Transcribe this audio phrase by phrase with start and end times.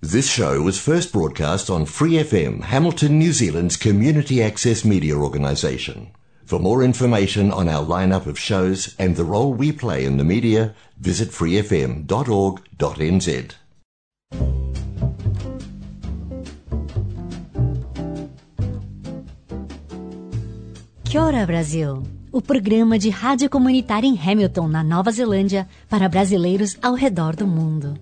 [0.00, 6.12] This show was first broadcast on Free FM, Hamilton, New Zealand's community access media organisation.
[6.44, 10.22] For more information on our lineup of shows and the role we play in the
[10.22, 12.06] media, visit freefm.org.nz.
[21.04, 22.04] Kia ora, Brasil!
[22.30, 27.48] O programa de rádio comunitária em Hamilton, na Nova Zelândia, para brasileiros ao redor do
[27.48, 27.98] mundo.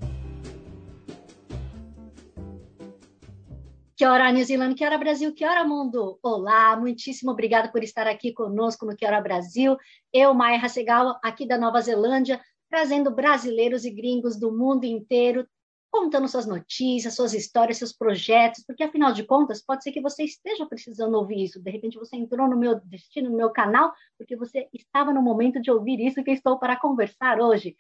[3.97, 6.19] Que hora New Zealand, que hora Brasil, que hora mundo.
[6.23, 9.75] Olá, muitíssimo obrigado por estar aqui conosco no Que hora Brasil.
[10.13, 12.39] Eu, Maia Hasegawa, aqui da Nova Zelândia,
[12.69, 15.49] trazendo brasileiros e gringos do mundo inteiro,
[15.91, 20.25] contando suas notícias, suas histórias, seus projetos, porque afinal de contas, pode ser que você
[20.25, 21.59] esteja precisando ouvir isso.
[21.59, 25.59] De repente você entrou no meu destino, no meu canal, porque você estava no momento
[25.59, 27.75] de ouvir isso que estou para conversar hoje.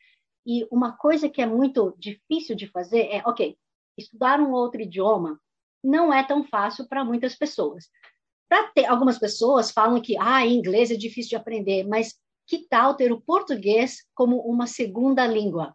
[0.46, 3.54] E uma coisa que é muito difícil de fazer é, ok,
[3.98, 5.38] estudar um outro idioma
[5.86, 7.86] não é tão fácil para muitas pessoas.
[8.48, 12.14] Para algumas pessoas falam que ah, inglês é difícil de aprender, mas
[12.46, 15.74] que tal ter o português como uma segunda língua?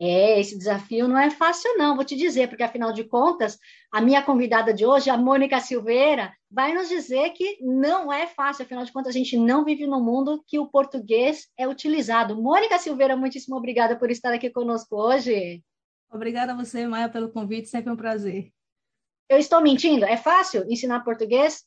[0.00, 3.56] É, esse desafio não é fácil, não, vou te dizer, porque afinal de contas,
[3.92, 8.64] a minha convidada de hoje, a Mônica Silveira, vai nos dizer que não é fácil,
[8.64, 12.40] afinal de contas, a gente não vive num mundo que o português é utilizado.
[12.40, 15.62] Mônica Silveira, muitíssimo obrigada por estar aqui conosco hoje.
[16.10, 18.50] Obrigada a você, Maia, pelo convite, sempre um prazer.
[19.32, 20.04] Eu estou mentindo?
[20.04, 21.64] É fácil ensinar português?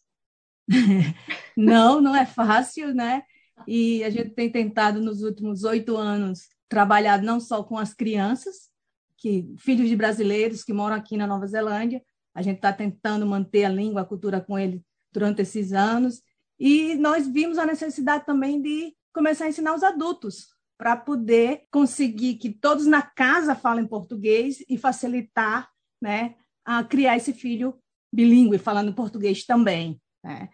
[1.58, 3.24] não, não é fácil, né?
[3.68, 8.70] E a gente tem tentado nos últimos oito anos trabalhar não só com as crianças,
[9.18, 12.04] que filhos de brasileiros que moram aqui na Nova Zelândia,
[12.36, 16.22] a gente está tentando manter a língua, a cultura com eles durante esses anos,
[16.60, 22.36] e nós vimos a necessidade também de começar a ensinar os adultos para poder conseguir
[22.36, 25.68] que todos na casa falem português e facilitar,
[26.00, 26.36] né,
[26.66, 27.80] a criar esse filho
[28.12, 30.02] bilíngue, falando português também.
[30.24, 30.50] Né?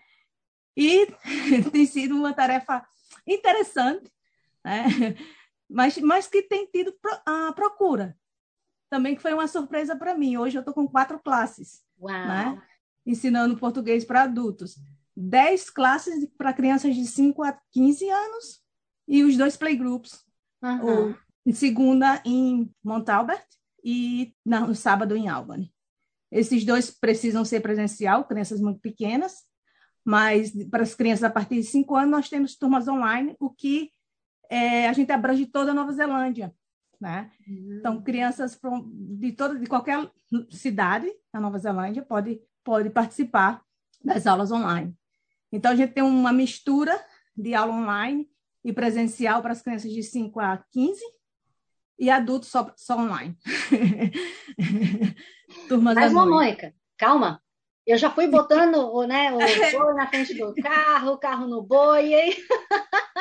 [0.75, 1.07] E
[1.71, 2.85] tem sido uma tarefa
[3.25, 4.11] interessante,
[4.63, 4.83] né?
[5.69, 6.93] mas, mas que tem tido
[7.25, 8.17] a procura.
[8.89, 10.35] Também que foi uma surpresa para mim.
[10.35, 12.61] Hoje eu estou com quatro classes, né?
[13.05, 14.75] ensinando português para adultos.
[15.15, 18.61] Dez classes para crianças de 5 a 15 anos
[19.07, 20.25] e os dois playgroups.
[20.63, 21.15] Uhum.
[21.43, 23.47] em segunda em Mount Albert
[23.83, 25.73] e no sábado em Albany.
[26.31, 29.43] Esses dois precisam ser presencial, crianças muito pequenas,
[30.03, 33.91] mas para as crianças a partir de 5 anos nós temos turmas online, o que
[34.49, 36.53] é, a gente abrange toda a Nova Zelândia.
[36.99, 37.31] Né?
[37.47, 37.77] Uhum.
[37.79, 40.09] Então, crianças de, toda, de qualquer
[40.51, 43.63] cidade da Nova Zelândia pode, pode participar
[44.03, 44.95] das aulas online.
[45.51, 46.93] Então, a gente tem uma mistura
[47.35, 48.29] de aula online
[48.63, 51.01] e presencial para as crianças de 5 a 15
[52.01, 53.37] e adultos só, só online.
[55.69, 57.39] Turmas Mas, Mônica, calma.
[57.85, 62.11] Eu já fui botando né, o boi na frente do carro, o carro no boi.
[62.11, 62.43] E...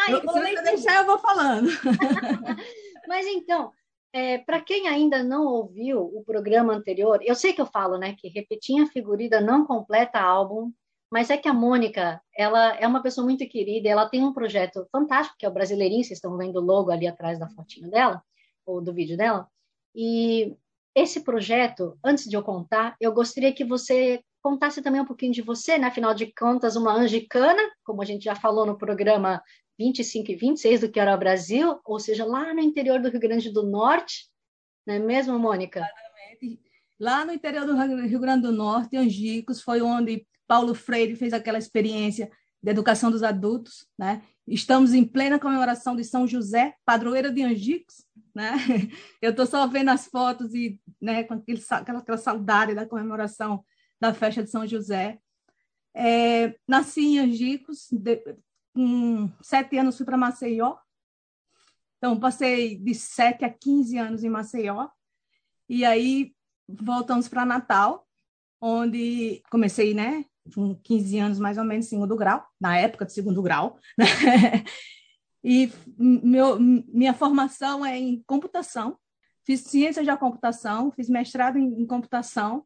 [0.08, 1.68] eu, vou nem deixar, eu vou falando.
[3.06, 3.70] Mas então,
[4.14, 8.16] é, para quem ainda não ouviu o programa anterior, eu sei que eu falo, né,
[8.18, 10.72] que repetir a figurina não completa álbum,
[11.12, 14.86] mas é que a Mônica, ela é uma pessoa muito querida, ela tem um projeto
[14.92, 18.22] fantástico, que é o Brasileirinho, vocês estão vendo o logo ali atrás da fotinho dela,
[18.70, 19.48] ou do vídeo dela.
[19.94, 20.56] E
[20.94, 25.42] esse projeto, antes de eu contar, eu gostaria que você contasse também um pouquinho de
[25.42, 25.86] você, né?
[25.86, 29.42] Afinal de contas, uma angicana, como a gente já falou no programa
[29.78, 33.20] 25 e 26 do Que Era o Brasil, ou seja, lá no interior do Rio
[33.20, 34.28] Grande do Norte,
[34.86, 35.86] não é mesmo, Mônica?
[36.98, 37.74] Lá no interior do
[38.06, 42.30] Rio Grande do Norte, Angicos, foi onde Paulo Freire fez aquela experiência
[42.62, 44.22] de educação dos adultos, né?
[44.46, 48.04] Estamos em plena comemoração de São José, padroeira de Angicos,
[48.34, 48.52] né?
[49.20, 53.64] Eu estou só vendo as fotos e, né, com aquele, aquela, aquela saudade da comemoração
[54.00, 55.18] da festa de São José.
[55.94, 58.22] É, nasci em Angicos, de,
[58.74, 60.76] com sete anos fui para Maceió.
[61.98, 64.88] Então, passei de sete a 15 anos em Maceió.
[65.68, 66.34] E aí,
[66.66, 68.06] voltamos para Natal,
[68.60, 70.24] onde comecei, né,
[70.54, 74.06] com 15 anos mais ou menos, segundo grau, na época de segundo grau, né?
[75.42, 78.98] E meu, minha formação é em computação,
[79.44, 82.64] fiz ciências da computação, fiz mestrado em, em computação.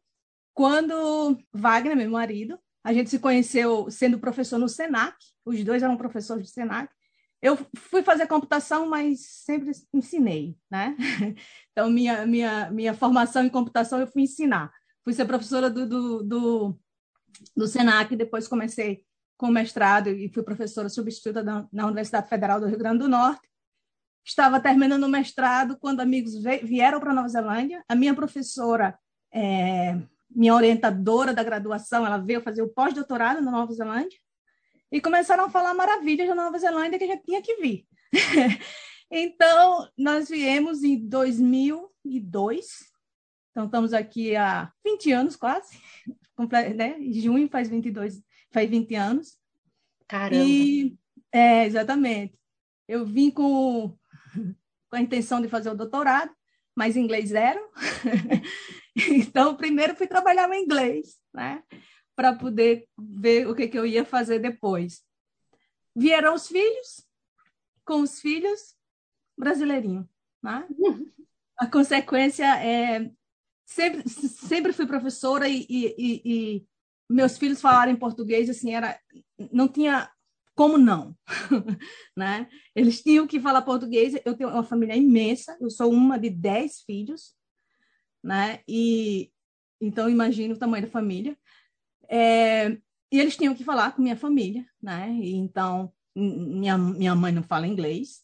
[0.53, 5.97] Quando Wagner, meu marido, a gente se conheceu sendo professor no Senac, os dois eram
[5.97, 6.93] professores do Senac.
[7.41, 10.95] Eu fui fazer computação, mas sempre ensinei, né?
[11.71, 14.71] Então, minha, minha, minha formação em computação eu fui ensinar.
[15.03, 16.79] Fui ser professora do, do, do,
[17.55, 19.03] do Senac, depois comecei
[19.37, 23.47] com mestrado e fui professora substituta na Universidade Federal do Rio Grande do Norte.
[24.23, 26.33] Estava terminando o mestrado quando amigos
[26.63, 27.83] vieram para Nova Zelândia.
[27.87, 28.97] A minha professora
[29.33, 29.99] é,
[30.35, 34.19] minha orientadora da graduação, ela veio fazer o pós-doutorado na Nova Zelândia,
[34.91, 37.85] e começaram a falar maravilhas da Nova Zelândia que gente tinha que vir.
[39.11, 42.67] então, nós viemos em 2002,
[43.51, 45.77] então estamos aqui há 20 anos quase,
[46.75, 46.97] né?
[46.99, 48.21] Em junho faz 22,
[48.55, 49.37] faz 20 anos.
[50.07, 50.45] Caramba!
[50.45, 50.97] E,
[51.29, 52.39] é, exatamente.
[52.87, 53.97] Eu vim com,
[54.89, 56.33] com a intenção de fazer o doutorado,
[56.73, 57.59] mas inglês zero.
[59.11, 61.63] então, primeiro fui trabalhar no inglês, né?
[62.15, 65.03] Para poder ver o que, que eu ia fazer depois.
[65.93, 67.05] Vieram os filhos,
[67.83, 68.73] com os filhos,
[69.37, 70.07] brasileirinho,
[70.41, 70.65] né?
[71.59, 73.11] A consequência é...
[73.65, 76.67] Sempre, sempre fui professora e, e, e,
[77.09, 78.99] meus filhos falarem português, assim, era...
[79.51, 80.09] Não tinha
[80.55, 81.15] como não,
[82.15, 82.47] né?
[82.73, 84.15] Eles tinham que falar português.
[84.25, 87.35] Eu tenho uma família imensa, eu sou uma de dez filhos,
[88.23, 88.61] né?
[88.67, 89.29] E
[89.81, 91.37] então imagino o tamanho da família.
[92.09, 92.69] É,
[93.11, 95.11] e eles tinham que falar com minha família, né?
[95.11, 98.23] E, então minha minha mãe não fala inglês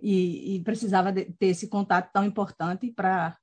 [0.00, 3.36] e, e precisava de, ter esse contato tão importante para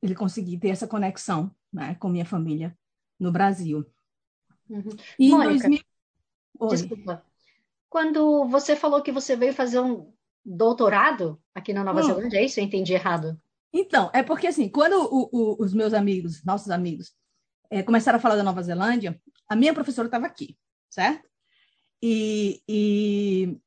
[0.00, 2.76] ele conseguir ter essa conexão, né, com minha família
[3.22, 3.86] no Brasil.
[4.68, 4.90] Uhum.
[5.18, 5.80] E Mônica, 2000...
[6.68, 7.24] Desculpa.
[7.88, 10.12] Quando você falou que você veio fazer um
[10.44, 12.04] doutorado aqui na Nova hum.
[12.04, 12.58] Zelândia, é isso?
[12.58, 13.40] Eu entendi errado.
[13.72, 17.14] Então, é porque assim, quando o, o, os meus amigos, nossos amigos,
[17.70, 20.58] é, começaram a falar da Nova Zelândia, a minha professora estava aqui,
[20.90, 21.28] certo?
[22.02, 23.58] E, e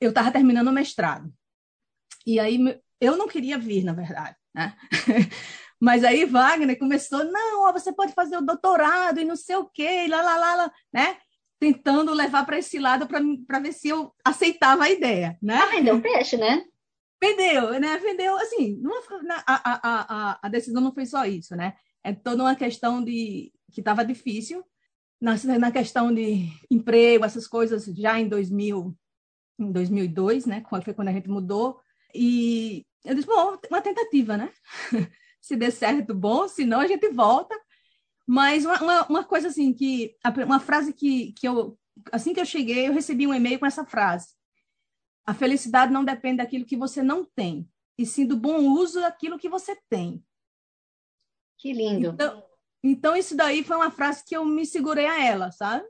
[0.00, 1.32] eu estava terminando o mestrado.
[2.26, 2.58] E aí
[3.00, 4.76] eu não queria vir, na verdade, né?
[5.80, 10.06] Mas aí Wagner começou, não, você pode fazer o doutorado e não sei o quê,
[10.08, 11.16] lá, lá, lá, lá né?
[11.60, 15.56] tentando levar para esse lado para ver se eu aceitava a ideia, né?
[15.56, 16.64] Ah, vendeu peixe, né?
[17.22, 17.98] Vendeu, né?
[17.98, 19.80] Vendeu, assim, não, a, a,
[20.32, 21.74] a, a decisão não foi só isso, né?
[22.02, 24.64] É toda uma questão de que estava difícil,
[25.20, 28.96] na, na questão de emprego, essas coisas, já em 2000,
[29.58, 30.64] em 2002, né?
[30.82, 31.78] Foi quando a gente mudou.
[32.14, 34.50] E eu disse, bom, uma tentativa, né?
[35.40, 37.58] se der certo, bom, se não, a gente volta.
[38.26, 40.14] Mas uma, uma, uma, coisa assim, que
[40.46, 41.78] uma frase que, que eu,
[42.12, 44.28] assim que eu cheguei, eu recebi um e-mail com essa frase.
[45.26, 49.38] A felicidade não depende daquilo que você não tem, e sim do bom uso daquilo
[49.38, 50.24] que você tem.
[51.58, 52.08] Que lindo.
[52.08, 52.44] Então,
[52.82, 55.84] então isso daí foi uma frase que eu me segurei a ela, sabe?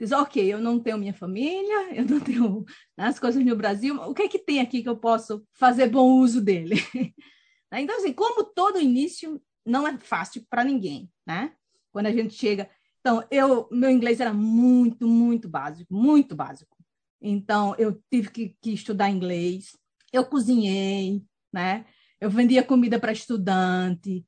[0.00, 2.64] Diz, ok, eu não tenho minha família, eu não tenho
[2.96, 6.18] as coisas no Brasil, o que é que tem aqui que eu posso fazer bom
[6.20, 6.76] uso dele?
[7.72, 11.52] então, assim, como todo início não é fácil para ninguém, né?
[11.98, 12.70] quando a gente chega.
[13.00, 16.76] Então, eu, meu inglês era muito, muito básico, muito básico.
[17.20, 19.76] Então, eu tive que, que estudar inglês,
[20.12, 21.22] eu cozinhei,
[21.52, 21.84] né?
[22.20, 24.24] Eu vendia comida para estudante,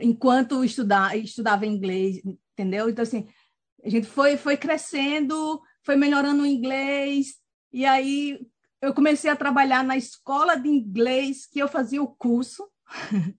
[0.00, 2.88] enquanto estudar, estudava inglês, entendeu?
[2.88, 3.28] Então, assim,
[3.84, 7.34] a gente foi, foi crescendo, foi melhorando o inglês,
[7.72, 8.40] e aí
[8.80, 12.68] eu comecei a trabalhar na escola de inglês que eu fazia o curso.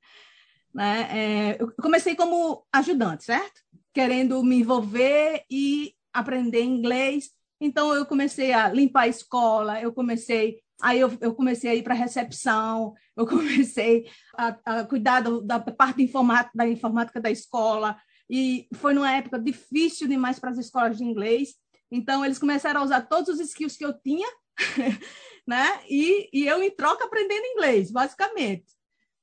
[0.73, 1.07] né?
[1.11, 3.61] É, eu comecei como ajudante, certo?
[3.93, 7.29] querendo me envolver e aprender inglês.
[7.61, 11.81] Então eu comecei a limpar a escola, eu comecei Aí eu, eu, comecei a ir
[11.81, 14.05] para recepção, eu comecei
[14.35, 17.95] a, a cuidar do, da parte informática, da informática da escola,
[18.29, 21.55] e foi numa época difícil demais para as escolas de inglês.
[21.89, 24.27] Então, eles começaram a usar todos os skills que eu tinha,
[25.47, 25.79] né?
[25.87, 28.65] E, e eu, em troca, aprendendo inglês, basicamente.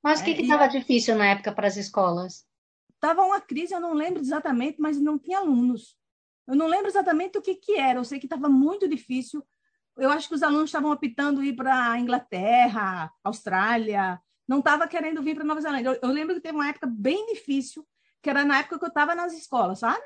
[0.03, 2.47] Mas o que estava é, difícil na época para as escolas?
[2.95, 5.97] Estava uma crise, eu não lembro exatamente, mas não tinha alunos.
[6.47, 9.47] Eu não lembro exatamente o que, que era, eu sei que estava muito difícil.
[9.97, 15.23] Eu acho que os alunos estavam optando ir para a Inglaterra, Austrália, não estava querendo
[15.23, 15.91] vir para Nova Zelândia.
[15.91, 17.87] Eu, eu, lembro que teve uma época bem difícil,
[18.21, 20.03] que era na época que eu estava nas escolas, sabe?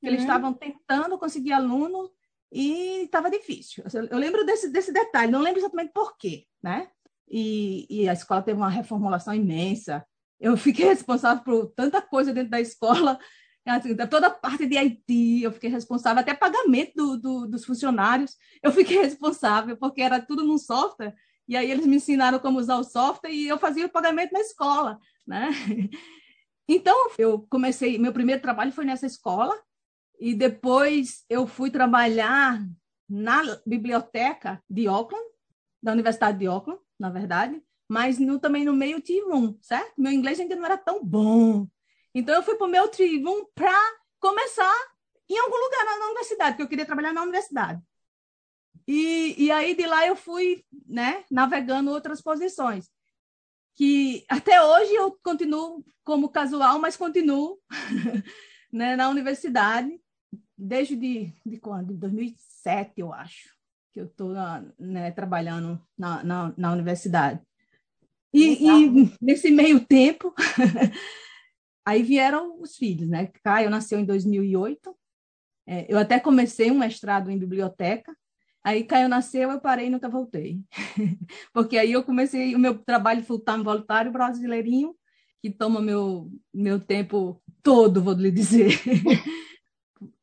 [0.00, 0.26] Eles uhum.
[0.26, 2.08] estavam tentando conseguir aluno
[2.52, 3.82] e estava difícil.
[4.10, 6.88] Eu lembro desse, desse detalhe, não lembro exatamente por quê, né?
[7.30, 10.04] E, e a escola teve uma reformulação imensa.
[10.40, 13.18] Eu fiquei responsável por tanta coisa dentro da escola,
[13.66, 18.36] assim, toda a parte de IT, eu fiquei responsável, até pagamento do, do, dos funcionários,
[18.62, 21.14] eu fiquei responsável, porque era tudo num software,
[21.46, 24.40] e aí eles me ensinaram como usar o software e eu fazia o pagamento na
[24.40, 25.50] escola, né?
[26.68, 29.60] Então, eu comecei, meu primeiro trabalho foi nessa escola,
[30.20, 32.62] e depois eu fui trabalhar
[33.08, 35.24] na biblioteca de Auckland,
[35.82, 39.94] da Universidade de Auckland, na verdade, mas no, também no meio tive um, certo?
[39.98, 41.66] Meu inglês ainda não era tão bom.
[42.14, 43.76] Então eu fui para o meu Trivum para
[44.20, 44.76] começar
[45.28, 47.82] em algum lugar na, na, universidade, porque eu queria trabalhar na universidade.
[48.86, 52.90] E, e aí de lá eu fui, né, navegando outras posições.
[53.74, 57.58] que até hoje eu continuo como casual, mas continuo
[58.72, 59.98] né, na universidade,
[60.56, 61.94] desde de, de quando?
[61.94, 63.48] 2007, eu acho,
[63.92, 64.34] que eu estou
[64.78, 67.40] né, trabalhando na, na, na universidade.
[68.32, 70.32] E, e, nesse meio tempo,
[71.84, 73.30] aí vieram os filhos, né?
[73.42, 74.96] Caio nasceu em 2008,
[75.66, 78.14] é, eu até comecei um mestrado em biblioteca,
[78.62, 80.60] Aí Caio nasceu, eu parei e nunca voltei.
[81.52, 84.94] Porque aí eu comecei o meu trabalho full-time voluntário brasileirinho,
[85.42, 88.70] que toma meu, meu tempo todo, vou lhe dizer.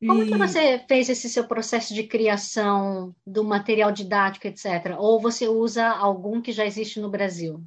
[0.00, 0.28] Como e...
[0.28, 4.96] que você fez esse seu processo de criação do material didático, etc?
[4.98, 7.64] Ou você usa algum que já existe no Brasil?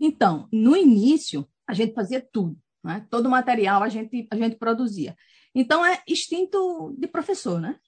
[0.00, 2.58] Então, no início, a gente fazia tudo.
[2.82, 3.06] Né?
[3.10, 5.16] Todo o material a gente, a gente produzia.
[5.54, 7.78] Então, é instinto de professor, né?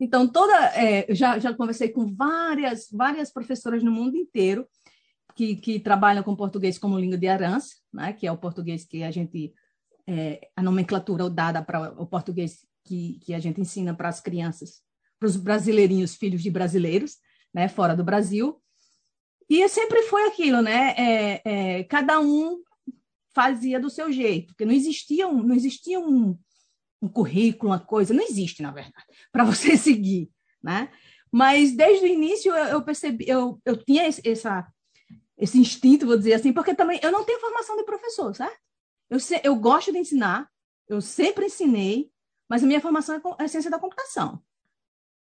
[0.00, 4.66] Então, toda, é, já, já conversei com várias, várias professoras no mundo inteiro
[5.34, 9.02] que, que trabalham com português como língua de herança, né, que é o português que
[9.02, 9.52] a gente,
[10.08, 14.80] é, a nomenclatura dada para o português que, que a gente ensina para as crianças,
[15.20, 17.18] para os brasileirinhos, filhos de brasileiros,
[17.52, 18.58] né, fora do Brasil.
[19.50, 20.94] E sempre foi aquilo, né?
[20.96, 22.62] É, é, cada um
[23.34, 26.38] fazia do seu jeito, porque não existia um, não existia um,
[27.02, 30.30] um currículo, uma coisa, não existe, na verdade, para você seguir,
[30.62, 30.90] né?
[31.30, 34.66] Mas desde o início eu, eu percebi, eu, eu tinha esse, essa,
[35.36, 38.67] esse instinto, vou dizer assim, porque também eu não tenho formação de professor, certo?
[39.10, 40.48] Eu, se, eu gosto de ensinar,
[40.88, 42.10] eu sempre ensinei,
[42.48, 44.42] mas a minha formação é, é ciência da computação.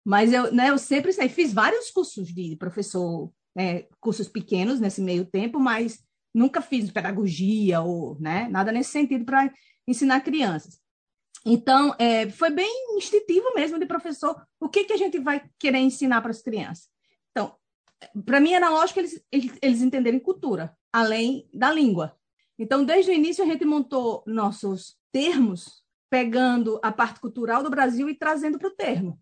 [0.04, 5.00] Mas eu, né, eu sempre ensinei, fiz vários cursos de professor, né, cursos pequenos nesse
[5.00, 6.02] meio tempo, mas
[6.34, 9.52] nunca fiz pedagogia ou né, nada nesse sentido para
[9.86, 10.80] ensinar crianças.
[11.44, 15.78] Então, é, foi bem instintivo mesmo de professor, o que, que a gente vai querer
[15.78, 16.88] ensinar para as crianças.
[17.30, 17.56] Então,
[18.24, 22.16] para mim era lógico eles, eles, eles entenderem cultura, além da língua.
[22.58, 28.08] Então, desde o início, a gente montou nossos termos, pegando a parte cultural do Brasil
[28.08, 29.18] e trazendo para o termo.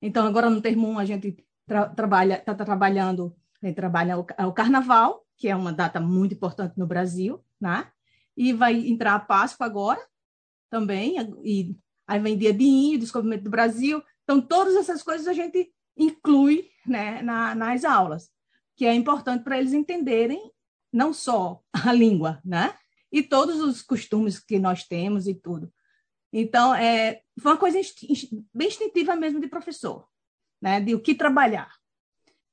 [0.00, 4.26] Então, agora no termo 1, a gente tra trabalha, está trabalhando, a gente trabalha o,
[4.46, 7.90] o carnaval, que é uma data muito importante no Brasil, né?
[8.36, 10.00] E vai entrar a Páscoa agora,
[10.70, 14.02] também, e aí vem dia de índio, descobrimento do Brasil.
[14.22, 18.30] Então, todas essas coisas a gente inclui né, na, nas aulas,
[18.76, 20.50] que é importante para eles entenderem
[20.92, 22.74] não só a língua, né?
[23.12, 25.72] E todos os costumes que nós temos e tudo.
[26.32, 27.80] Então, é, foi uma coisa
[28.54, 30.06] bem instintiva mesmo de professor,
[30.62, 30.80] né?
[30.80, 31.80] De o que trabalhar.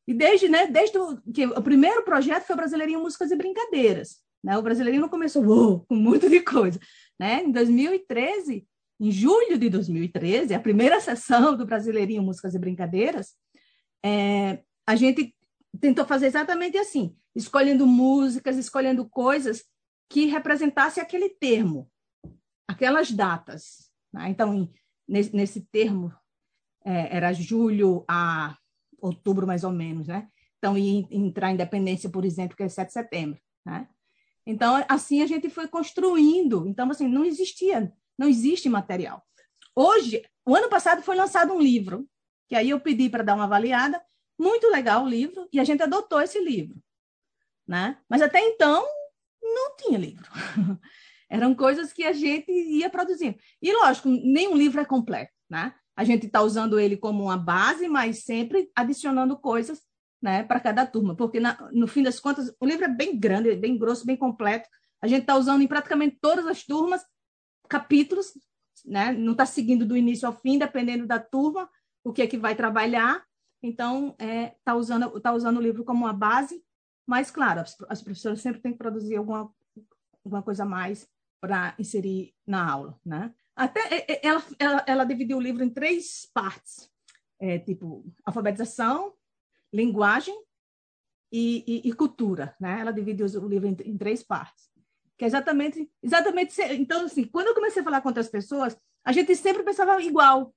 [0.08, 4.22] E desde, né, desde o, que o primeiro projeto foi o Brasileirinho Músicas e Brincadeiras.
[4.42, 4.58] Né?
[4.58, 6.80] O Brasileirinho começou uou, com muito de coisa.
[7.20, 7.44] Né?
[7.44, 8.66] Em 2013,
[9.00, 13.36] em julho de 2013, a primeira sessão do Brasileirinho Músicas e Brincadeiras,
[14.04, 15.36] é, a gente
[15.78, 19.64] tentou fazer exatamente assim, escolhendo músicas, escolhendo coisas
[20.10, 21.90] que representassem aquele termo,
[22.68, 23.92] aquelas datas.
[24.12, 24.30] Né?
[24.30, 24.74] Então, em,
[25.08, 26.14] nesse, nesse, termo,
[26.86, 28.58] é, era julho a
[29.02, 30.08] outubro, mais ou menos.
[30.08, 30.28] Né?
[30.58, 33.40] Então, ia entrar a independência, por exemplo, que é 7 de setembro.
[33.66, 33.88] Né?
[34.46, 36.66] Então, assim a gente foi construindo.
[36.68, 39.22] Então, assim, não existia, não existe material.
[39.76, 42.08] Hoje, o ano passado foi lançado um livro,
[42.48, 44.02] que aí eu pedi para dar uma avaliada,
[44.38, 46.78] muito legal o livro, e a gente adotou esse livro.
[47.68, 47.98] Né?
[48.10, 48.86] Mas até então,
[49.42, 50.30] não tinha livro.
[51.30, 53.38] Eram coisas que a gente ia produzindo.
[53.62, 55.34] E, lógico, nenhum livro é completo.
[55.50, 55.74] Né?
[55.96, 59.82] A gente está usando ele como uma base, mas sempre adicionando coisas
[60.22, 63.56] né, para cada turma, porque na, no fim das contas o livro é bem grande,
[63.56, 64.68] bem grosso, bem completo.
[65.02, 67.06] A gente está usando em praticamente todas as turmas
[67.70, 68.32] capítulos,
[68.86, 69.12] né?
[69.12, 71.70] Não está seguindo do início ao fim, dependendo da turma,
[72.04, 73.24] o que é que vai trabalhar.
[73.62, 76.64] Então, está é, tá usando, tá usando o livro como uma base,
[77.06, 79.52] mas, claro, as, as professoras sempre têm que produzir alguma,
[80.24, 81.08] alguma coisa a mais
[81.40, 83.34] para inserir na aula, né?
[83.56, 86.90] Até ela, ela, ela dividiu o livro em três partes,
[87.40, 89.14] é, tipo alfabetização,
[89.74, 90.36] linguagem
[91.32, 92.80] e, e, e, cultura, né?
[92.82, 94.70] Ela divide o livro em, em, três partes,
[95.18, 96.62] que é exatamente, exatamente.
[96.74, 100.54] Então, assim, quando eu comecei a falar com outras pessoas, a gente sempre pensava igual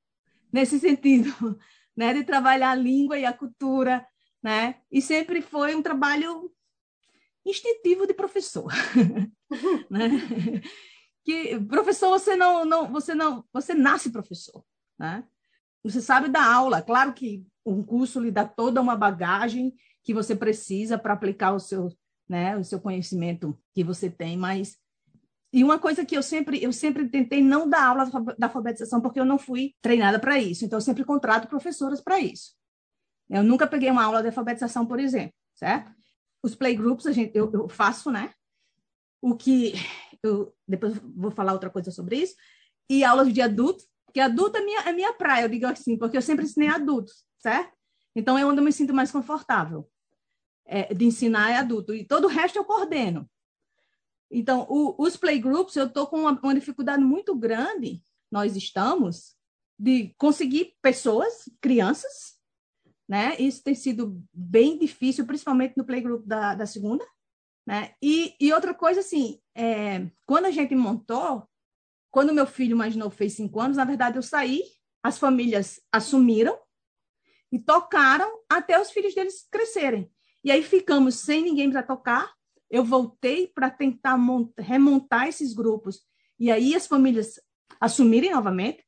[0.52, 1.58] nesse sentido,
[1.96, 2.14] né?
[2.14, 4.06] De trabalhar a língua e a cultura,
[4.42, 4.76] né?
[4.90, 6.50] E sempre foi um trabalho
[7.44, 8.72] instintivo de professor,
[9.90, 10.10] né?
[11.24, 14.64] Que professor você não, não, você não, você nasce professor,
[14.98, 15.24] né?
[15.82, 20.34] Você sabe dar aula, claro que um curso lhe dá toda uma bagagem que você
[20.34, 21.88] precisa para aplicar o seu,
[22.28, 24.78] né, o seu conhecimento que você tem, mas
[25.52, 29.18] e uma coisa que eu sempre eu sempre tentei não dar aula da alfabetização porque
[29.18, 32.54] eu não fui treinada para isso, então eu sempre contrato professoras para isso.
[33.28, 35.92] Eu nunca peguei uma aula de alfabetização, por exemplo, certo?
[36.42, 38.32] os playgroups a gente, eu, eu faço, né?
[39.20, 39.74] O que
[40.22, 42.34] eu depois vou falar outra coisa sobre isso.
[42.88, 46.16] E aulas de adulto, que adulto é minha, é minha praia, eu digo assim, porque
[46.16, 47.76] eu sempre ensinei adultos, certo?
[48.14, 49.88] Então é onde eu me sinto mais confortável
[50.66, 51.94] é, de ensinar é adulto.
[51.94, 53.28] E todo o resto eu coordeno.
[54.30, 59.34] Então, o, os playgroups, eu estou com uma, uma dificuldade muito grande, nós estamos,
[59.78, 62.38] de conseguir pessoas, crianças,
[63.08, 63.34] né?
[63.38, 67.04] Isso tem sido bem difícil, principalmente no playgroup da, da segunda,
[67.66, 67.94] né?
[68.00, 71.48] E, e outra coisa, assim, é, quando a gente montou,
[72.10, 74.62] quando meu filho mais novo fez cinco anos, na verdade eu saí,
[75.02, 76.58] as famílias assumiram
[77.50, 80.10] e tocaram até os filhos deles crescerem.
[80.44, 82.32] E aí ficamos sem ninguém para tocar.
[82.70, 84.16] Eu voltei para tentar
[84.58, 86.00] remontar esses grupos.
[86.38, 87.40] E aí as famílias
[87.80, 88.84] assumirem novamente,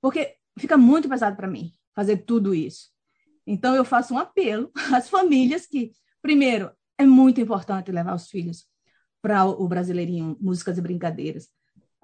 [0.00, 2.90] porque fica muito pesado para mim fazer tudo isso.
[3.46, 8.66] Então, eu faço um apelo às famílias que, primeiro, é muito importante levar os filhos
[9.20, 11.48] para o Brasileirinho Músicas e Brincadeiras.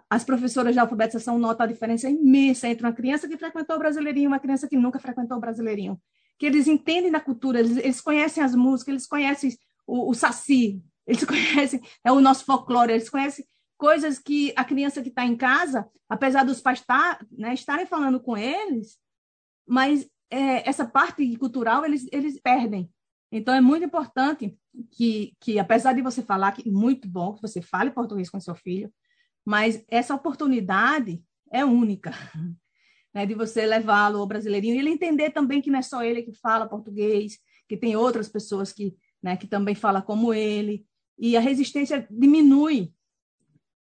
[0.08, 4.24] As professoras de alfabetização notam a diferença imensa entre uma criança que frequentou o Brasileirinho
[4.24, 6.00] e uma criança que nunca frequentou o Brasileirinho.
[6.38, 9.56] Que eles entendem da cultura, eles, eles conhecem as músicas, eles conhecem
[9.86, 13.44] o, o saci, eles conhecem é o nosso folclore, eles conhecem
[13.76, 18.20] coisas que a criança que está em casa, apesar dos pais tá, né, estarem falando
[18.20, 18.98] com eles,
[19.66, 22.90] mas é, essa parte cultural eles, eles perdem.
[23.32, 24.56] Então, é muito importante
[24.90, 28.54] que, que, apesar de você falar que muito bom que você fale português com seu
[28.54, 28.92] filho,
[29.44, 32.10] mas essa oportunidade é única,
[33.14, 36.22] né, de você levá-lo ao brasileirinho e ele entender também que não é só ele
[36.22, 37.38] que fala português,
[37.68, 40.84] que tem outras pessoas que, né, que também falam como ele,
[41.20, 42.92] e a resistência diminui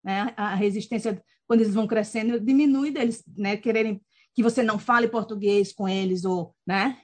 [0.02, 0.32] né?
[0.36, 3.56] A resistência, quando eles vão crescendo, diminui deles, né?
[3.56, 4.00] Quererem
[4.34, 7.00] que você não fale português com eles, ou, né?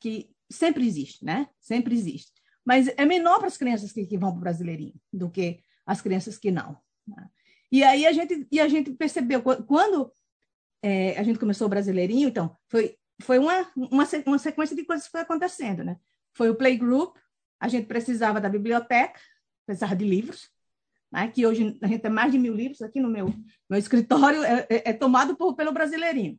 [0.00, 1.48] Que sempre existe, né?
[1.60, 2.32] Sempre existe.
[2.64, 6.00] Mas é menor para as crianças que, que vão para o brasileirinho do que as
[6.00, 6.76] crianças que não.
[7.06, 7.28] Né?
[7.72, 10.12] E aí a gente, e a gente percebeu, quando
[10.82, 15.06] é, a gente começou o brasileirinho, então, foi, foi uma, uma, uma sequência de coisas
[15.06, 15.96] que foi acontecendo, né?
[16.34, 17.16] Foi o playgroup,
[17.58, 19.20] a gente precisava da biblioteca,
[19.70, 20.50] precisava de livros,
[21.12, 23.32] né, que hoje a gente tem mais de mil livros aqui no meu,
[23.68, 26.38] meu escritório, é, é, é tomado por, pelo brasileirinho.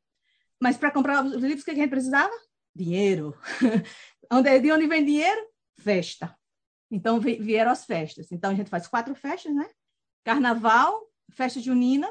[0.62, 2.32] Mas para comprar os livros, o que a gente precisava?
[2.76, 3.38] Dinheiro.
[4.62, 5.42] de onde vem dinheiro?
[5.80, 6.38] Festa.
[6.92, 8.32] Então vieram as festas.
[8.32, 9.68] Então a gente faz quatro festas, né?
[10.24, 12.08] Carnaval, festa junina,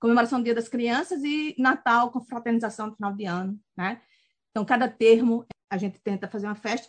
[0.00, 4.02] comemoração do Dia das Crianças e Natal com fraternização no final de ano, né?
[4.50, 6.88] Então cada termo a gente tenta fazer uma festa.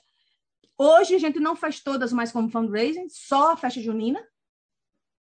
[0.77, 4.21] Hoje a gente não faz todas mais como fundraising, só a festa junina,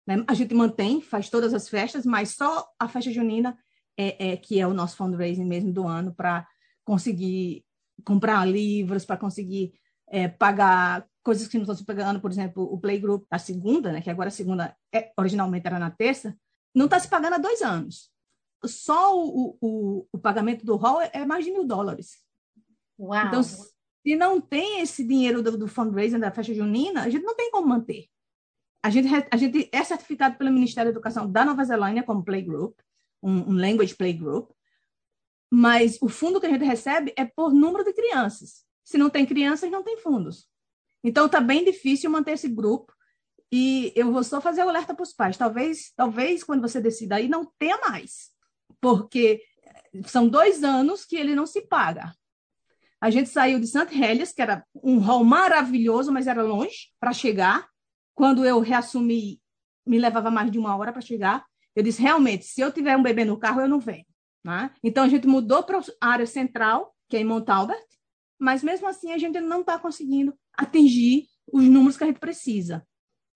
[0.06, 0.24] né?
[0.26, 3.58] A gente mantém, faz todas as festas, mas só a festa junina
[3.96, 6.46] é, é que é o nosso fundraising mesmo do ano para
[6.84, 7.64] conseguir
[8.04, 9.74] comprar livros, para conseguir
[10.06, 14.00] é, pagar coisas que não estão se pagando, por exemplo, o Playgroup, a segunda, né,
[14.00, 16.34] que agora a segunda é, originalmente era na terça,
[16.74, 18.11] não está se pagando há dois anos.
[18.64, 22.18] Só o, o, o pagamento do hall é, é mais de mil dólares.
[22.98, 23.26] Uau.
[23.26, 23.42] Então,
[24.09, 27.51] se não tem esse dinheiro do, do fundraising da festa junina, a gente não tem
[27.51, 28.07] como manter.
[28.83, 32.75] A gente, a gente é certificado pelo Ministério da Educação da Nova Zelândia como Playgroup,
[33.23, 34.51] um, um Language Playgroup,
[35.53, 38.64] mas o fundo que a gente recebe é por número de crianças.
[38.83, 40.49] Se não tem crianças, não tem fundos.
[41.05, 42.90] Então, está bem difícil manter esse grupo.
[43.53, 45.37] E eu vou só fazer alerta para os pais.
[45.37, 48.31] Talvez, talvez quando você decida aí, não tenha mais.
[48.81, 49.42] Porque
[50.07, 52.14] são dois anos que ele não se paga.
[53.00, 53.94] A gente saiu de St.
[53.94, 57.68] Heliers, que era um hall maravilhoso, mas era longe para chegar.
[58.14, 59.40] Quando eu reassumi,
[59.87, 61.46] me levava mais de uma hora para chegar.
[61.76, 64.04] Eu disse, realmente, se eu tiver um bebê no carro, eu não venho.
[64.44, 64.70] Né?
[64.82, 67.87] Então, a gente mudou para a área central, que é em Mount Albert,
[68.38, 72.87] mas mesmo assim a gente não está conseguindo atingir os números que a gente precisa.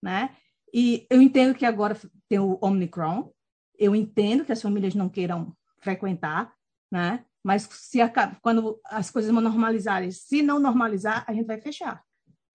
[0.01, 0.35] Né?
[0.73, 1.97] E eu entendo que agora
[2.27, 3.31] tem o Omicron,
[3.77, 6.53] eu entendo que as famílias não queiram frequentar,
[6.91, 7.25] né?
[7.43, 12.01] Mas se acaba, quando as coisas vão normalizarem, se não normalizar, a gente vai fechar.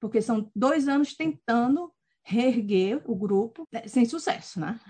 [0.00, 4.80] Porque são dois anos tentando reerguer o grupo né, sem sucesso, né?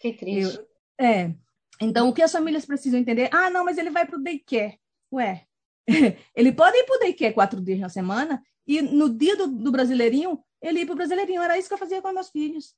[0.00, 0.58] Que triste.
[0.58, 0.66] Eu,
[1.04, 1.34] é.
[1.80, 3.28] Então, o que as famílias precisam entender?
[3.32, 4.78] Ah, não, mas ele vai para o daycare.
[5.12, 5.46] Ué,
[6.34, 9.70] ele pode ir para o daycare quatro dias na semana e no dia do, do
[9.70, 11.42] brasileirinho, ele ia para o brasileirinho.
[11.42, 12.74] Era isso que eu fazia com meus filhos,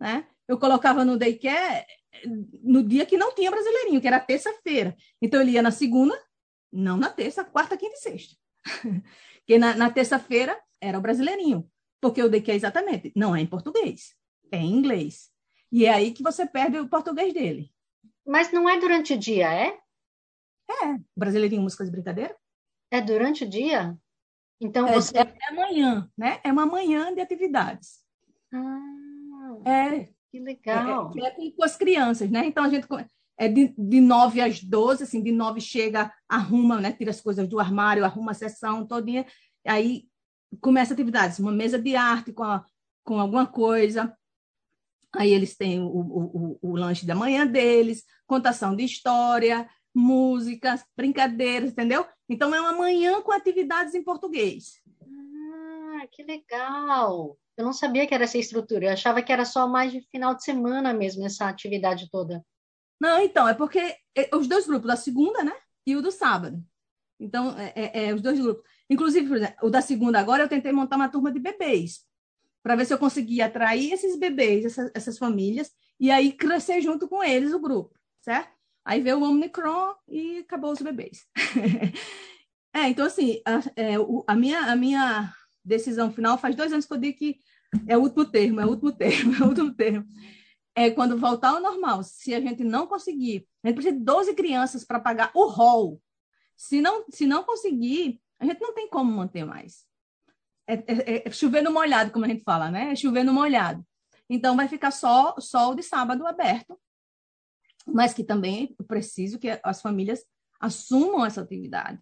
[0.00, 0.26] né?
[0.46, 1.86] Eu colocava no daycare
[2.62, 4.96] no dia que não tinha brasileirinho, que era terça-feira.
[5.20, 6.18] Então, ele ia na segunda,
[6.72, 8.36] não na terça, quarta, quinta e sexta.
[9.38, 11.70] Porque na, na terça-feira era o brasileirinho.
[12.00, 14.14] Porque o DQ é exatamente, não é em português,
[14.52, 15.30] é em inglês.
[15.70, 17.72] E é aí que você perde o português dele.
[18.26, 19.78] Mas não é durante o dia, é?
[20.70, 20.98] É.
[21.16, 22.36] Brasileirinho Músicas de Brincadeira?
[22.90, 23.98] É durante o dia?
[24.60, 25.16] Então é, você.
[25.16, 26.40] É, é amanhã, né?
[26.44, 28.02] É uma manhã de atividades.
[28.52, 30.08] Ah, é.
[30.30, 31.12] Que legal.
[31.16, 32.46] É, é, com as crianças, né?
[32.46, 32.86] Então a gente
[33.38, 36.92] é de, de 9 às 12, assim, de 9 chega, arruma, né?
[36.92, 39.24] Tira as coisas do armário, arruma a sessão todinha,
[39.66, 40.04] aí
[40.60, 42.64] começa atividades, uma mesa de arte com, a,
[43.04, 44.16] com alguma coisa,
[45.14, 50.84] aí eles têm o, o, o, o lanche da manhã deles, contação de história, músicas,
[50.96, 52.06] brincadeiras, entendeu?
[52.28, 54.80] Então é uma manhã com atividades em português.
[56.12, 57.38] Que legal!
[57.56, 60.34] Eu não sabia que era essa estrutura, eu achava que era só mais de final
[60.34, 62.44] de semana mesmo, essa atividade toda.
[63.00, 65.52] Não, então, é porque é, os dois grupos, da segunda, né?
[65.86, 66.62] E o do sábado.
[67.18, 68.64] Então, é, é, é os dois grupos.
[68.88, 72.04] Inclusive, exemplo, o da segunda agora, eu tentei montar uma turma de bebês,
[72.62, 77.08] para ver se eu conseguia atrair esses bebês, essas, essas famílias, e aí crescer junto
[77.08, 78.56] com eles o grupo, certo?
[78.84, 81.26] Aí veio o Omicron e acabou os bebês.
[82.72, 83.94] é, então, assim, a, é,
[84.26, 85.32] a, minha, a minha
[85.68, 87.38] decisão final faz dois anos que eu digo que
[87.86, 90.06] é o último termo, é o último termo, é o último termo.
[90.74, 94.34] É quando voltar ao normal, se a gente não conseguir, a gente precisa de 12
[94.34, 96.00] crianças para pagar o rol.
[96.56, 99.84] Se não, se não conseguir, a gente não tem como manter mais.
[100.66, 102.92] É, é, é chover no molhado, como a gente fala, né?
[102.92, 103.84] É chover no molhado.
[104.30, 106.78] Então, vai ficar só, o de sábado aberto,
[107.86, 110.24] mas que também preciso que as famílias
[110.60, 111.98] assumam essa atividade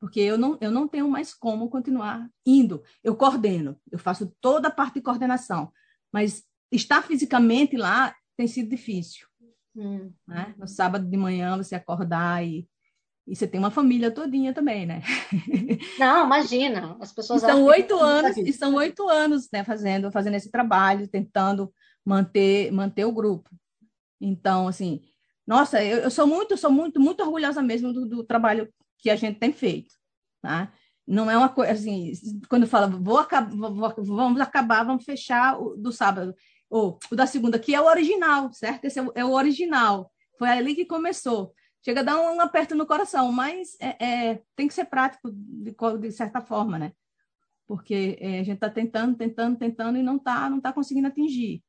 [0.00, 2.82] porque eu não, eu não tenho mais como continuar indo.
[3.02, 5.72] Eu coordeno, eu faço toda a parte de coordenação,
[6.12, 9.26] mas estar fisicamente lá tem sido difícil.
[9.76, 10.12] Hum.
[10.26, 10.54] Né?
[10.56, 12.68] No sábado de manhã você acordar e,
[13.26, 15.02] e você tem uma família todinha também, né?
[15.98, 20.50] Não, imagina, as pessoas são oito anos e são oito anos, né, fazendo fazendo esse
[20.50, 21.72] trabalho, tentando
[22.04, 23.50] manter manter o grupo.
[24.20, 25.02] Então, assim,
[25.46, 29.16] nossa, eu, eu sou muito, sou muito, muito orgulhosa mesmo do, do trabalho que a
[29.16, 29.94] gente tem feito,
[30.42, 30.72] tá?
[31.06, 32.12] Não é uma coisa assim,
[32.50, 36.34] quando fala, vou acabar, vamos acabar, vamos fechar o, do sábado,
[36.68, 38.84] ou o da segunda, que é o original, certo?
[38.84, 40.12] Esse é o, é o original.
[40.38, 41.54] Foi ali que começou.
[41.82, 45.30] Chega a dar um, um aperto no coração, mas é, é, tem que ser prático
[45.32, 46.92] de, de certa forma, né?
[47.66, 51.62] Porque é, a gente está tentando, tentando, tentando e não está não tá conseguindo atingir.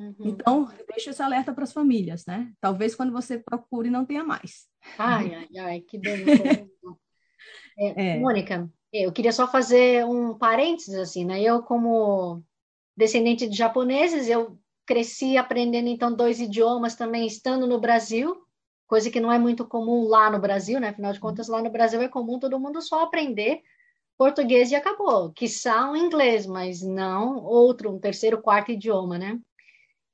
[0.00, 0.14] Uhum.
[0.20, 2.50] Então, deixa esse alerta para as famílias, né?
[2.58, 4.66] Talvez quando você procure não tenha mais.
[4.96, 6.66] Ai, ai, ai, que delícia.
[7.78, 8.18] é, é.
[8.18, 11.42] Mônica, eu queria só fazer um parênteses, assim, né?
[11.42, 12.42] Eu, como
[12.96, 18.42] descendente de japoneses, eu cresci aprendendo, então, dois idiomas também, estando no Brasil,
[18.86, 20.88] coisa que não é muito comum lá no Brasil, né?
[20.88, 23.60] Afinal de contas, lá no Brasil é comum todo mundo só aprender
[24.16, 25.30] português e acabou.
[25.30, 29.38] Quiçá um inglês, mas não outro, um terceiro, quarto idioma, né?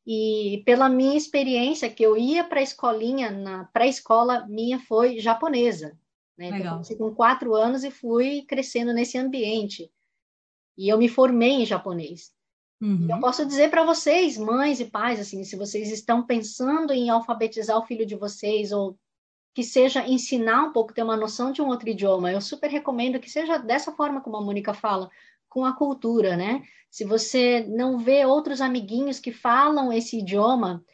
[0.06, 5.98] E pela minha experiência, que eu ia para a escolinha, na pré-escola minha foi japonesa.
[6.38, 6.50] Né?
[6.50, 9.90] Então, comecei com quatro anos e fui crescendo nesse ambiente.
[10.78, 12.32] E eu me formei em japonês.
[12.80, 13.08] Uhum.
[13.10, 17.78] Eu posso dizer para vocês, mães e pais, assim, se vocês estão pensando em alfabetizar
[17.78, 18.98] o filho de vocês ou
[19.54, 23.18] que seja ensinar um pouco, ter uma noção de um outro idioma, eu super recomendo
[23.18, 25.10] que seja dessa forma como a Mônica fala,
[25.56, 26.62] com a cultura, né?
[26.90, 30.84] Se você não vê outros amiguinhos que falam esse idioma,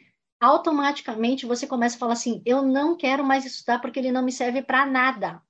[0.40, 4.30] automaticamente você começa a falar assim: eu não quero mais estudar porque ele não me
[4.30, 5.42] serve para nada.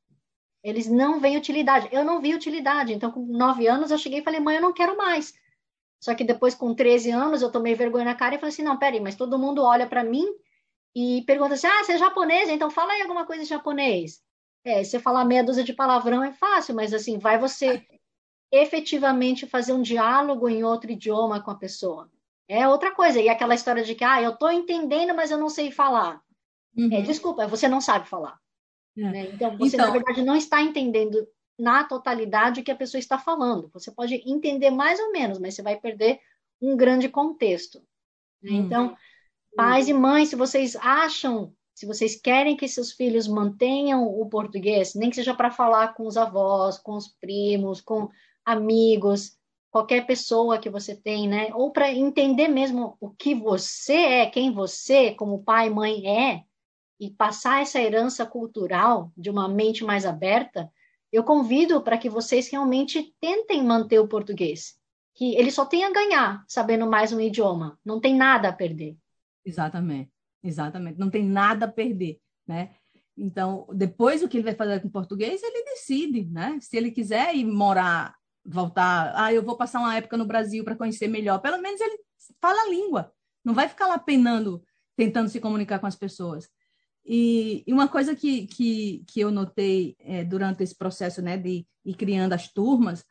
[0.64, 1.90] Eles não veem utilidade.
[1.92, 2.94] Eu não vi utilidade.
[2.94, 5.34] Então, com nove anos, eu cheguei e falei: mãe, eu não quero mais.
[6.00, 8.78] Só que depois, com 13 anos, eu tomei vergonha na cara e falei assim: não,
[8.78, 10.26] peraí, mas todo mundo olha para mim
[10.96, 12.48] e pergunta assim: ah, você é japonês?
[12.48, 14.22] Então fala aí alguma coisa em japonês.
[14.64, 17.86] É, você falar meia dúzia de palavrão é fácil, mas assim, vai você
[18.52, 22.10] efetivamente fazer um diálogo em outro idioma com a pessoa.
[22.46, 23.18] É outra coisa.
[23.18, 26.20] E aquela história de que, ah, eu estou entendendo, mas eu não sei falar.
[26.76, 26.92] É, uhum.
[26.92, 28.38] É, desculpa, você não sabe falar.
[28.96, 29.00] É.
[29.00, 29.30] Né?
[29.32, 29.86] Então, você, então...
[29.86, 31.26] na verdade, não está entendendo
[31.58, 33.70] na totalidade o que a pessoa está falando.
[33.72, 36.20] Você pode entender mais ou menos, mas você vai perder
[36.60, 37.82] um grande contexto.
[38.42, 38.50] Né?
[38.50, 38.56] Uhum.
[38.58, 38.96] Então,
[39.56, 44.94] pais e mães, se vocês acham, se vocês querem que seus filhos mantenham o português,
[44.94, 48.10] nem que seja para falar com os avós, com os primos, com
[48.44, 49.36] amigos,
[49.72, 51.50] qualquer pessoa que você tem, né?
[51.54, 56.44] Ou para entender mesmo o que você é, quem você, como pai e mãe é,
[57.00, 60.70] e passar essa herança cultural de uma mente mais aberta,
[61.10, 64.74] eu convido para que vocês realmente tentem manter o português,
[65.14, 68.96] que ele só tem a ganhar sabendo mais um idioma, não tem nada a perder.
[69.44, 70.10] Exatamente,
[70.42, 72.74] exatamente, não tem nada a perder, né?
[73.16, 76.58] Então, depois o que ele vai fazer com o português, ele decide, né?
[76.60, 80.76] Se ele quiser ir morar voltar, ah, eu vou passar uma época no Brasil para
[80.76, 81.38] conhecer melhor.
[81.40, 81.98] Pelo menos ele
[82.40, 83.12] fala a língua,
[83.44, 84.62] não vai ficar lá penando,
[84.96, 86.48] tentando se comunicar com as pessoas.
[87.04, 91.66] E, e uma coisa que, que, que eu notei é, durante esse processo né, de
[91.84, 93.04] ir criando as turmas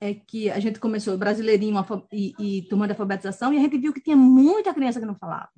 [0.00, 1.74] é que a gente começou brasileirinho
[2.12, 5.14] e, e turma de alfabetização e a gente viu que tinha muita criança que não
[5.14, 5.50] falava.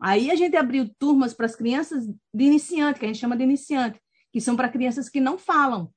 [0.00, 3.44] Aí a gente abriu turmas para as crianças de iniciante, que a gente chama de
[3.44, 4.00] iniciante,
[4.32, 5.90] que são para crianças que não falam.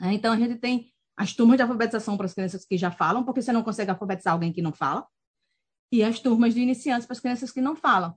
[0.00, 3.40] Então a gente tem as turmas de alfabetização para as crianças que já falam, porque
[3.40, 5.06] você não consegue alfabetizar alguém que não fala,
[5.92, 8.14] e as turmas de iniciantes para as crianças que não falam.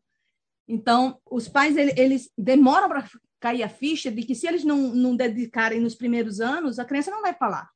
[0.68, 3.08] Então, os pais, eles demoram para
[3.40, 7.12] cair a ficha de que se eles não, não dedicarem nos primeiros anos, a criança
[7.12, 7.70] não vai falar.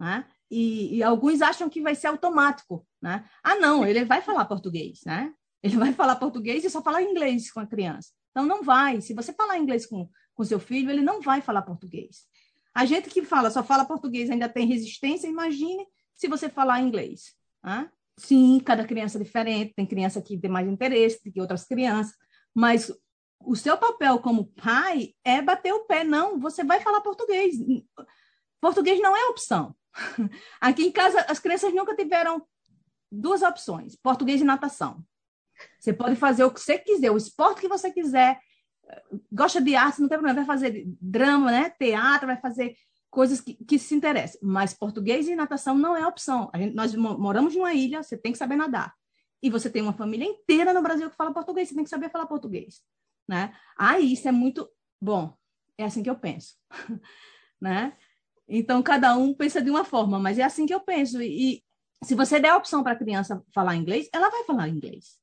[0.00, 0.24] Né?
[0.50, 2.86] E, e, alguns acham que vai ser automático.
[3.00, 3.24] Né?
[3.42, 5.00] Ah, não, ele vai falar português.
[5.04, 5.32] Né?
[5.62, 8.10] Ele vai falar português e só falar inglês com a criança.
[8.30, 9.00] Então, não vai.
[9.00, 12.26] Se você falar inglês com, com seu filho, ele não vai falar português.
[12.74, 17.34] A gente que fala, só fala português, ainda tem resistência, imagine se você falar inglês.
[17.62, 17.90] Né?
[18.16, 22.14] Sim, cada criança é diferente, tem criança que tem mais interesse do que outras crianças,
[22.54, 22.92] mas
[23.44, 26.04] o seu papel como pai é bater o pé.
[26.04, 27.56] Não, você vai falar português.
[28.60, 29.74] Português não é opção.
[30.60, 32.46] Aqui em casa, as crianças nunca tiveram
[33.10, 35.04] duas opções: português e natação.
[35.78, 38.38] Você pode fazer o que você quiser, o esporte que você quiser.
[39.30, 41.70] Gosta de arte, não tem problema, vai fazer drama, né?
[41.70, 42.76] teatro, vai fazer
[43.10, 44.40] coisas que, que se interessam.
[44.42, 46.50] Mas português e natação não é opção.
[46.54, 48.94] Gente, nós moramos numa ilha, você tem que saber nadar.
[49.42, 52.10] E você tem uma família inteira no Brasil que fala português, você tem que saber
[52.10, 52.80] falar português.
[53.28, 53.54] Né?
[53.76, 54.68] Ah, isso é muito
[55.00, 55.36] bom.
[55.76, 56.54] É assim que eu penso.
[57.60, 57.96] né?
[58.48, 61.20] Então, cada um pensa de uma forma, mas é assim que eu penso.
[61.20, 61.62] E, e
[62.04, 65.18] se você der a opção para a criança falar inglês, ela vai falar inglês.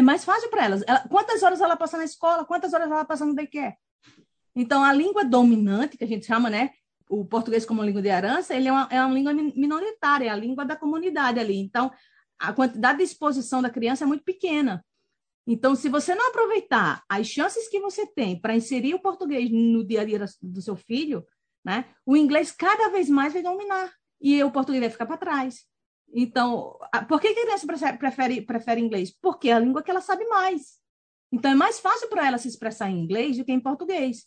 [0.00, 0.82] É mais fácil para elas.
[0.86, 2.46] Ela, quantas horas ela passa na escola?
[2.46, 3.74] Quantas horas ela passa no daycare?
[4.56, 6.70] Então, a língua dominante, que a gente chama, né?
[7.10, 10.36] o português como língua de herança, ele é uma, é uma língua minoritária, é a
[10.36, 11.58] língua da comunidade ali.
[11.58, 11.92] Então,
[12.38, 14.82] a quantidade de exposição da criança é muito pequena.
[15.46, 19.84] Então, se você não aproveitar as chances que você tem para inserir o português no
[19.84, 21.26] dia a dia do seu filho,
[21.62, 25.66] né, o inglês cada vez mais vai dominar e o português vai ficar para trás.
[26.12, 26.76] Então,
[27.08, 29.14] por que a criança prefere, prefere inglês?
[29.20, 30.80] Porque é a língua que ela sabe mais.
[31.32, 34.26] Então, é mais fácil para ela se expressar em inglês do que em português.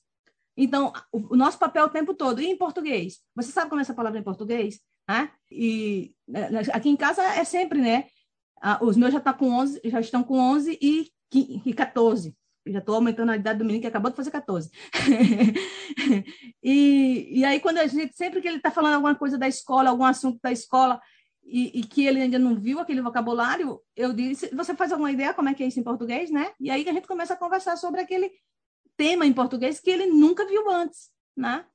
[0.55, 3.19] Então, o, o, nosso papel o tempo todo, e em português?
[3.35, 4.79] Você sabe como é essa palavra em português?
[5.09, 5.29] Né?
[5.51, 8.05] E né, aqui em casa é sempre, né?
[8.81, 11.11] os meus já, tá com 11, já estão com 11 e,
[11.65, 12.33] e 14.
[12.65, 14.71] Eu já estou aumentando a idade do menino que acabou de fazer 14.
[16.63, 19.89] e, e aí, quando a gente, sempre que ele está falando alguma coisa da escola,
[19.89, 21.01] algum assunto da escola,
[21.45, 25.33] e, e, que ele ainda não viu aquele vocabulário, eu disse, você faz alguma ideia
[25.33, 26.53] como é que é isso em português, né?
[26.59, 28.31] E aí a gente começa a conversar sobre aquele
[28.95, 31.65] tema em português que ele nunca viu antes, né?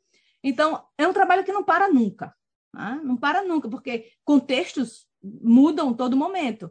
[0.42, 2.34] Então, é um trabalho que não para nunca,
[2.74, 3.00] né?
[3.04, 6.70] não para nunca, porque contextos mudam todo momento.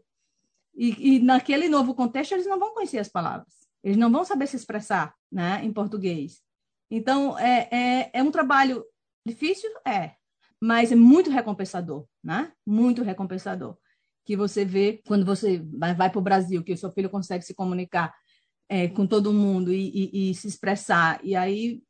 [0.73, 4.47] E, e, naquele novo contexto, eles não vão conhecer as palavras, eles não vão saber
[4.47, 6.41] se expressar né, em português.
[6.89, 8.85] Então, é, é, é um trabalho
[9.25, 9.69] difícil?
[9.85, 10.15] É,
[10.61, 12.51] mas é muito recompensador, né?
[12.65, 13.77] Muito recompensador.
[14.25, 17.53] Que você vê quando você vai, para o Brasil, que o seu filho consegue se
[17.53, 18.13] comunicar
[18.67, 21.19] é, com todo mundo e, e, e, se expressar.
[21.23, 21.81] E aí,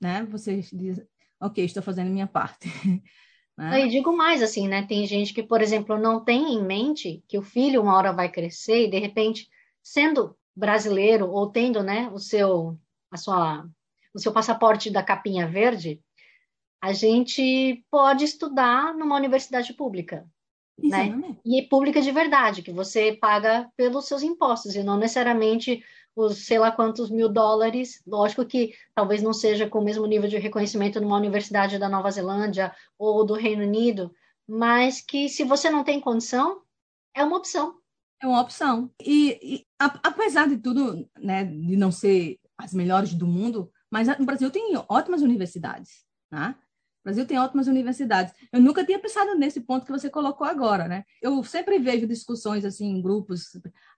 [0.00, 1.00] né, você diz,
[1.40, 2.68] ok, estou fazendo minha parte.
[3.56, 3.86] né?
[3.86, 4.84] digo mais assim, né?
[4.86, 8.28] Tem gente que, por exemplo, não tem em mente que o filho uma hora vai
[8.30, 9.48] crescer e de repente,
[9.82, 12.78] sendo brasileiro ou tendo, né, o seu
[13.10, 13.68] a sua
[14.14, 16.00] o seu passaporte da capinha verde,
[16.84, 20.26] a gente pode estudar numa universidade pública.
[20.78, 21.18] Né?
[21.42, 25.82] E pública de verdade, que você paga pelos seus impostos, e não necessariamente
[26.14, 28.02] os sei lá quantos mil dólares.
[28.06, 32.10] Lógico que talvez não seja com o mesmo nível de reconhecimento numa universidade da Nova
[32.10, 34.14] Zelândia ou do Reino Unido,
[34.46, 36.60] mas que se você não tem condição,
[37.16, 37.78] é uma opção.
[38.22, 38.90] É uma opção.
[39.00, 44.06] E, e a, apesar de tudo, né, de não ser as melhores do mundo, mas
[44.20, 46.54] o Brasil tem ótimas universidades, né?
[47.04, 48.32] O Brasil tem ótimas universidades.
[48.50, 51.04] Eu nunca tinha pensado nesse ponto que você colocou agora, né?
[51.20, 53.50] Eu sempre vejo discussões assim em grupos.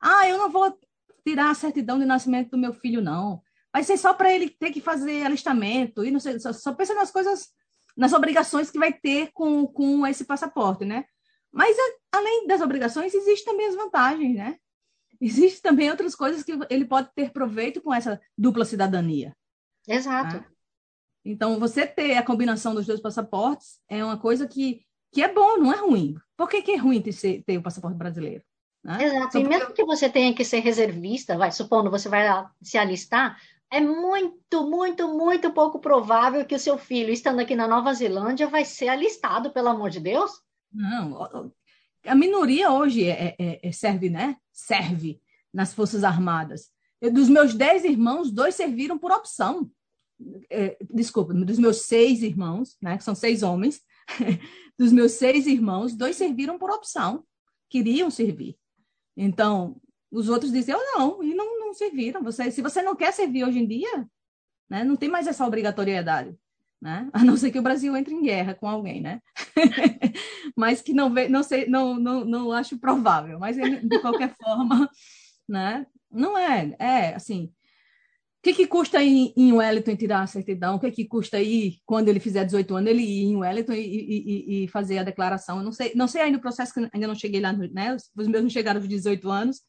[0.03, 0.77] Ah, eu não vou
[1.25, 3.41] tirar a certidão de nascimento do meu filho, não.
[3.73, 6.95] Vai ser só para ele ter que fazer alistamento e não sei, só, só pensa
[6.95, 7.51] nas coisas,
[7.97, 11.05] nas obrigações que vai ter com, com esse passaporte, né?
[11.53, 14.57] Mas a, além das obrigações, existem também as vantagens, né?
[15.21, 19.33] Existem também outras coisas que ele pode ter proveito com essa dupla cidadania.
[19.87, 20.39] Exato.
[20.39, 20.56] Né?
[21.27, 25.59] Então, você ter a combinação dos dois passaportes é uma coisa que, que é bom,
[25.59, 26.15] não é ruim.
[26.37, 28.45] Por que, que é ruim ter, ter o passaporte brasileiro?
[28.85, 29.03] Né?
[29.03, 33.37] Exato, e mesmo que você tenha que ser reservista, vai, supondo você vai se alistar,
[33.73, 38.47] é muito, muito, muito pouco provável que o seu filho, estando aqui na Nova Zelândia,
[38.47, 40.31] vai ser alistado, pelo amor de Deus.
[40.73, 41.51] Não,
[42.07, 44.37] a minoria hoje é, é, é serve, né?
[44.53, 45.21] Serve
[45.53, 46.71] nas Forças Armadas.
[47.13, 49.69] dos meus dez irmãos, dois serviram por opção.
[50.51, 53.81] É, desculpa, dos meus seis irmãos, né, que são seis homens,
[54.79, 57.25] dos meus seis irmãos, dois serviram por opção,
[57.69, 58.57] queriam servir.
[59.17, 62.23] Então, os outros diziam não, e não, não serviram.
[62.23, 64.09] Você, se você não quer servir hoje em dia,
[64.69, 66.37] né, não tem mais essa obrigatoriedade.
[66.81, 67.09] Né?
[67.13, 69.23] A não ser que o Brasil entre em guerra com alguém, né?
[70.55, 73.39] mas que não, não sei, não, não, não acho provável.
[73.39, 74.89] Mas de qualquer forma,
[75.49, 75.87] né?
[76.11, 77.51] Não é, é assim.
[78.47, 80.77] Que, que custa ir em Wellington tirar a certidão?
[80.77, 83.81] O que, que custa ir, quando ele fizer 18 anos, ele ir em Wellington e,
[83.81, 85.59] e, e fazer a declaração?
[85.59, 87.97] Eu não sei, não sei ainda o processo, que ainda não cheguei lá, né?
[87.97, 89.63] Os, os meus não chegaram aos 18 anos,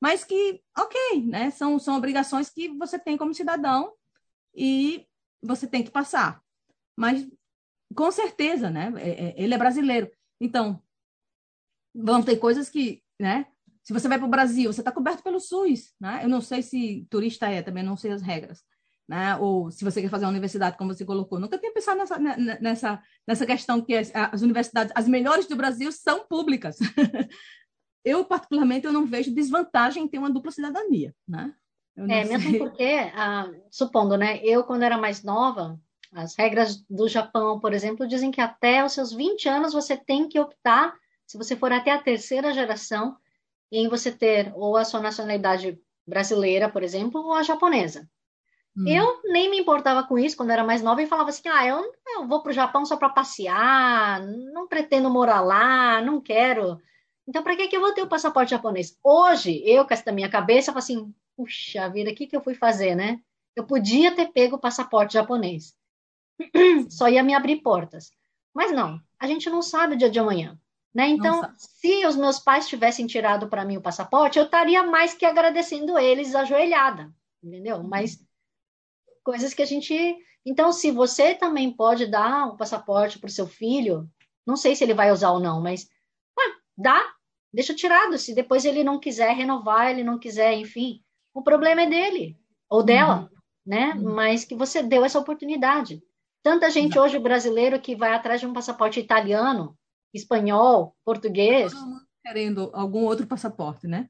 [0.00, 1.50] mas que, ok, né?
[1.50, 3.92] São, são obrigações que você tem como cidadão
[4.54, 5.04] e
[5.42, 6.40] você tem que passar.
[6.96, 7.26] Mas,
[7.96, 8.92] com certeza, né?
[8.98, 10.08] É, é, ele é brasileiro.
[10.40, 10.80] Então,
[11.92, 13.46] vão ter coisas que, né?
[13.82, 16.20] Se você vai para o Brasil, você está coberto pelo SUS, né?
[16.22, 18.62] Eu não sei se turista é, também não sei as regras,
[19.08, 19.36] né?
[19.36, 21.40] Ou se você quer fazer uma universidade, como você colocou.
[21.40, 25.90] Nunca tinha pensado nessa, nessa, nessa questão que as, as universidades, as melhores do Brasil,
[25.90, 26.78] são públicas.
[28.04, 31.54] eu, particularmente, eu não vejo desvantagem em ter uma dupla cidadania, né?
[32.08, 32.38] É, sei.
[32.38, 34.40] mesmo porque, ah, supondo, né?
[34.42, 35.78] Eu, quando era mais nova,
[36.12, 40.28] as regras do Japão, por exemplo, dizem que até os seus 20 anos você tem
[40.28, 40.94] que optar,
[41.26, 43.16] se você for até a terceira geração,
[43.70, 48.08] em você ter ou a sua nacionalidade brasileira, por exemplo, ou a japonesa.
[48.76, 48.86] Hum.
[48.86, 51.92] Eu nem me importava com isso quando era mais nova e falava assim: ah, eu,
[52.08, 56.80] eu vou para o Japão só para passear, não pretendo morar lá, não quero.
[57.26, 58.98] Então, para que, que eu vou ter o passaporte japonês?
[59.04, 62.54] Hoje, eu com essa minha cabeça, falo assim: puxa vida, o que, que eu fui
[62.54, 63.20] fazer, né?
[63.54, 65.74] Eu podia ter pego o passaporte japonês.
[66.88, 68.12] Só ia me abrir portas.
[68.54, 70.58] Mas não, a gente não sabe o dia de amanhã.
[70.94, 71.08] Né?
[71.08, 71.54] Então, Nossa.
[71.56, 75.96] se os meus pais tivessem tirado para mim o passaporte, eu estaria mais que agradecendo
[75.98, 77.76] eles ajoelhada, entendeu?
[77.76, 77.88] Uhum.
[77.88, 78.18] Mas
[79.22, 79.94] coisas que a gente.
[80.44, 84.10] Então, se você também pode dar um passaporte para o seu filho,
[84.44, 85.88] não sei se ele vai usar ou não, mas
[86.36, 87.00] ué, dá,
[87.52, 88.18] deixa tirado.
[88.18, 91.00] Se depois ele não quiser renovar, ele não quiser, enfim,
[91.32, 92.36] o problema é dele
[92.68, 93.28] ou dela, uhum.
[93.64, 93.92] né?
[93.94, 94.12] Uhum.
[94.12, 96.02] Mas que você deu essa oportunidade.
[96.42, 99.78] Tanta gente hoje brasileiro que vai atrás de um passaporte italiano
[100.12, 101.72] espanhol, português.
[102.22, 104.08] Querendo algum outro passaporte, né?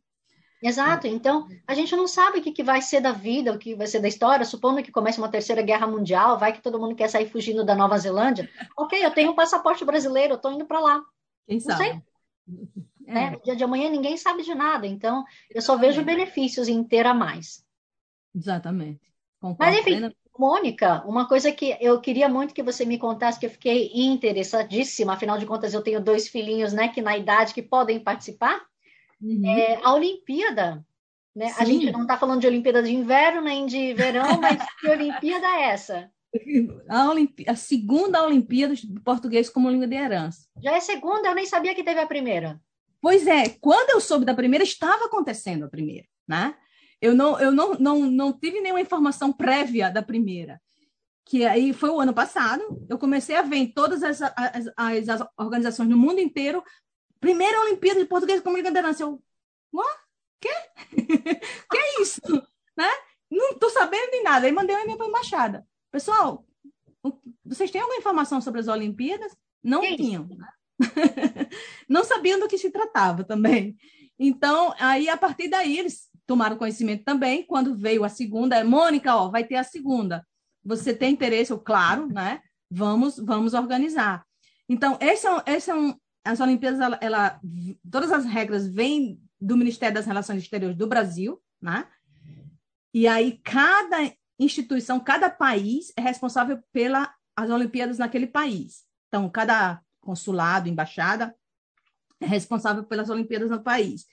[0.62, 1.06] Exato.
[1.06, 3.86] Então, a gente não sabe o que, que vai ser da vida, o que vai
[3.86, 4.44] ser da história.
[4.44, 7.74] Supondo que comece uma terceira guerra mundial, vai que todo mundo quer sair fugindo da
[7.74, 8.48] Nova Zelândia.
[8.76, 11.02] Ok, eu tenho um passaporte brasileiro, eu estou indo para lá.
[11.46, 11.84] Quem não sabe?
[11.84, 12.02] Sei.
[13.06, 13.14] É.
[13.14, 13.30] Né?
[13.30, 14.86] No dia de amanhã ninguém sabe de nada.
[14.86, 17.64] Então, eu só vejo benefícios em ter a mais.
[18.34, 19.10] Exatamente.
[19.40, 23.44] Concordo Mas, enfim, Mônica, uma coisa que eu queria muito que você me contasse, que
[23.44, 27.60] eu fiquei interessadíssima, afinal de contas eu tenho dois filhinhos, né, que na idade que
[27.60, 28.58] podem participar,
[29.20, 29.42] uhum.
[29.44, 30.82] é a Olimpíada.
[31.36, 31.52] Né?
[31.58, 35.46] A gente não está falando de Olimpíada de inverno nem de verão, mas que Olimpíada
[35.46, 36.10] é essa?
[36.88, 40.48] A, a segunda Olimpíada de Português como língua de herança.
[40.62, 41.28] Já é segunda?
[41.28, 42.58] Eu nem sabia que teve a primeira.
[42.98, 46.54] Pois é, quando eu soube da primeira, estava acontecendo a primeira, né?
[47.00, 50.60] Eu não, eu não, não, não tive nenhuma informação prévia da primeira.
[51.24, 55.08] Que aí foi o ano passado, eu comecei a ver em todas as, as, as,
[55.08, 56.62] as organizações no mundo inteiro,
[57.20, 59.02] primeira Olimpíada de Português como liderança.
[59.02, 59.22] Eu,
[59.72, 60.00] what?
[60.40, 60.54] Quê?
[61.70, 62.20] que é isso?
[62.76, 62.90] né?
[63.30, 64.46] Não estou sabendo de nada.
[64.46, 65.66] Aí mandei um e-mail para a embaixada.
[65.90, 66.46] Pessoal,
[67.44, 69.36] vocês têm alguma informação sobre as Olimpíadas?
[69.62, 70.26] Não que tinham.
[70.26, 70.48] Né?
[71.88, 73.76] não sabiam do que se tratava também.
[74.18, 77.44] Então, aí, a partir daí, eles tomaram conhecimento também.
[77.44, 80.24] Quando veio a segunda, é, Mônica, ó, vai ter a segunda.
[80.64, 81.50] Você tem interesse?
[81.50, 82.40] Eu, claro, né?
[82.70, 84.24] Vamos, vamos organizar.
[84.68, 85.92] Então, esse é, esse é um,
[86.24, 87.40] as Olimpíadas, ela, ela,
[87.90, 91.88] todas as regras vêm do Ministério das Relações Exteriores do Brasil, né?
[92.94, 93.96] E aí cada
[94.38, 97.08] instituição, cada país é responsável pelas
[97.50, 98.84] Olimpíadas naquele país.
[99.08, 101.34] Então, cada consulado, embaixada
[102.20, 104.06] é responsável pelas Olimpíadas no país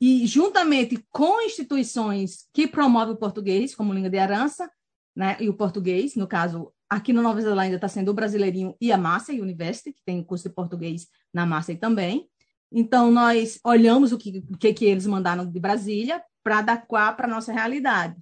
[0.00, 4.70] e juntamente com instituições que promovem o português como língua de herança,
[5.16, 8.92] né, e o português, no caso, aqui na Nova Zelândia está sendo o Brasileirinho e
[8.92, 12.28] a Massey University, que tem curso de português na Massey também.
[12.70, 17.26] Então, nós olhamos o que, o que, que eles mandaram de Brasília para adequar para
[17.26, 18.16] a nossa realidade.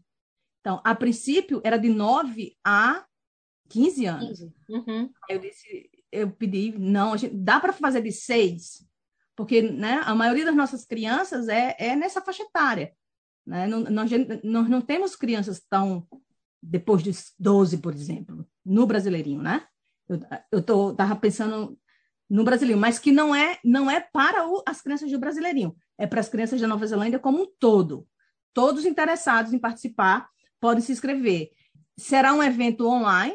[0.60, 3.04] Então, a princípio, era de 9 a
[3.70, 4.40] 15 anos.
[4.68, 5.10] Uhum.
[5.28, 8.86] Eu disse, eu pedi, não, gente, dá para fazer de 6?
[9.36, 12.92] Porque né, a maioria das nossas crianças é, é nessa faixa etária.
[13.46, 13.66] Né?
[13.66, 14.10] Nós,
[14.42, 16.06] nós não temos crianças tão
[16.62, 19.66] depois dos 12, por exemplo, no brasileirinho, né?
[20.50, 20.60] Eu
[20.90, 21.76] estava pensando
[22.30, 26.06] no brasileirinho, mas que não é não é para o, as crianças do brasileirinho, é
[26.06, 28.06] para as crianças da Nova Zelândia como um todo.
[28.54, 30.28] todos interessados em participar
[30.60, 31.50] podem se inscrever.
[31.98, 33.34] Será um evento online,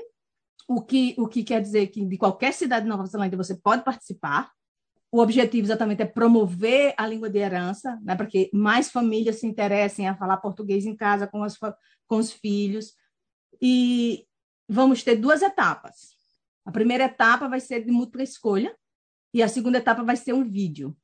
[0.67, 3.83] o que, o que quer dizer que de qualquer cidade de Nova Zelândia você pode
[3.83, 4.51] participar.
[5.11, 9.47] O objetivo exatamente é promover a língua de herança, né, para que mais famílias se
[9.47, 12.93] interessem a falar português em casa com, as, com os filhos.
[13.61, 14.27] E
[14.67, 16.15] vamos ter duas etapas.
[16.65, 18.75] A primeira etapa vai ser de múltipla escolha
[19.33, 20.95] e a segunda etapa vai ser um vídeo.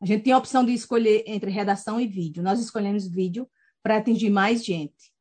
[0.00, 2.42] A gente tem a opção de escolher entre redação e vídeo.
[2.42, 3.48] Nós escolhemos vídeo
[3.82, 5.12] para atingir mais gente.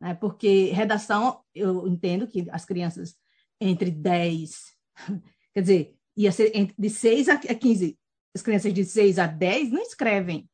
[0.00, 0.14] Né?
[0.14, 3.16] Porque redação, eu entendo que as crianças
[3.60, 4.76] entre 10,
[5.54, 7.98] quer dizer, ia ser de 6 a 15,
[8.34, 10.48] as crianças de 6 a 10 não escrevem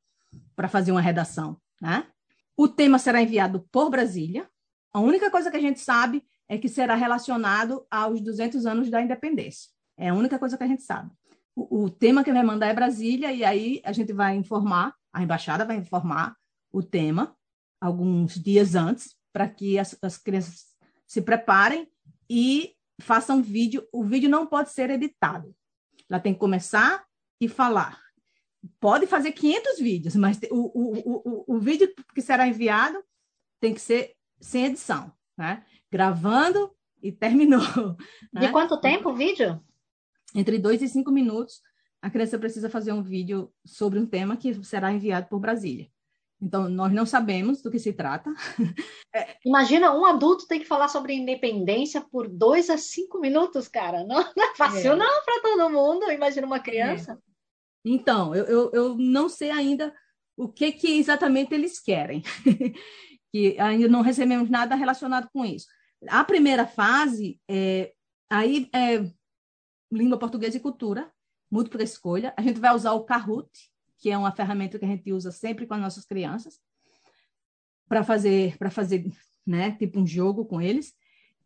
[0.54, 1.56] para fazer uma redação.
[1.80, 2.06] Né?
[2.56, 4.48] O tema será enviado por Brasília.
[4.92, 9.02] A única coisa que a gente sabe é que será relacionado aos 200 anos da
[9.02, 9.70] independência.
[9.96, 11.10] É a única coisa que a gente sabe
[11.56, 15.64] o, tema que vai mandar é Brasília, e aí a gente vai informar, a embaixada
[15.64, 16.36] vai informar
[16.72, 17.36] o tema
[17.80, 20.66] alguns dias antes, para que as, as crianças
[21.06, 21.88] se preparem
[22.28, 23.86] e façam vídeo.
[23.92, 25.54] O vídeo não pode ser editado.
[26.08, 27.04] Ela tem que começar
[27.40, 28.00] e falar.
[28.80, 33.02] Pode fazer 500 vídeos, mas o, o, o, o vídeo que será enviado
[33.60, 35.64] tem que ser sem edição, né?
[35.90, 36.70] Gravando
[37.02, 37.60] e terminou.
[38.32, 38.40] Né?
[38.40, 39.62] De quanto tempo o vídeo?
[40.34, 41.60] entre dois e cinco minutos,
[42.02, 45.88] a criança precisa fazer um vídeo sobre um tema que será enviado por Brasília.
[46.44, 48.30] Então, nós não sabemos do que se trata.
[49.16, 54.02] É, imagina, um adulto tem que falar sobre independência por dois a cinco minutos, cara.
[54.02, 54.96] Não, não é fácil, é.
[54.96, 56.10] não, para todo mundo.
[56.10, 57.12] Imagina uma criança.
[57.12, 57.16] É.
[57.84, 59.94] Então, eu, eu, eu, não sei ainda
[60.36, 62.24] o que, que exatamente eles querem.
[63.32, 65.68] que ainda não recebemos nada relacionado com isso.
[66.08, 67.92] A primeira fase, é,
[68.28, 69.08] aí é,
[69.92, 71.08] língua portuguesa e cultura,
[71.48, 72.34] múltipla escolha.
[72.36, 73.48] A gente vai usar o Kahoot,
[74.04, 76.60] que é uma ferramenta que a gente usa sempre com as nossas crianças,
[77.88, 79.10] para fazer, para fazer,
[79.46, 80.94] né, tipo um jogo com eles.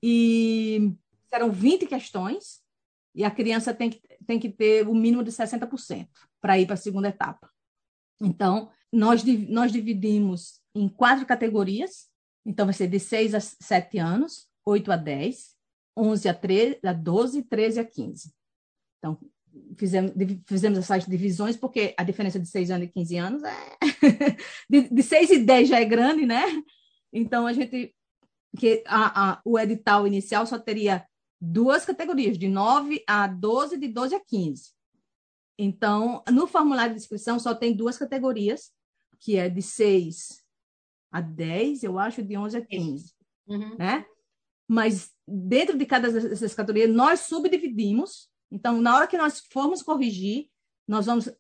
[0.02, 0.92] E
[1.28, 2.61] serão 20 questões,
[3.14, 6.09] e a criança tem que, tem que ter o mínimo de 60%
[6.40, 7.48] para ir para a segunda etapa.
[8.20, 12.09] Então, nós, nós dividimos em quatro categorias.
[12.44, 15.54] Então, vai ser de 6 a 7 anos, 8 a 10,
[15.96, 18.34] 11 a, 13, a 12, 13 a 15.
[18.98, 19.16] Então,
[19.76, 20.12] fizemos,
[20.46, 23.78] fizemos essas divisões, porque a diferença de 6 anos e 15 anos é.
[24.68, 26.44] de, de 6 e 10 já é grande, né?
[27.12, 27.94] Então, a gente.
[28.59, 31.06] que a, a, O edital inicial só teria
[31.40, 34.70] duas categorias, de 9 a 12, de 12 a 15.
[35.59, 38.72] Então, no formulário de inscrição só tem duas categorias,
[39.18, 40.44] que é de 6
[41.11, 43.14] a 10, eu acho, de 11 a 15.
[43.48, 43.76] Uhum.
[43.76, 44.04] Né?
[44.68, 50.49] Mas dentro de cada dessas categorias, nós subdividimos então, na hora que nós formos corrigir,
[50.86, 51.30] nós vamos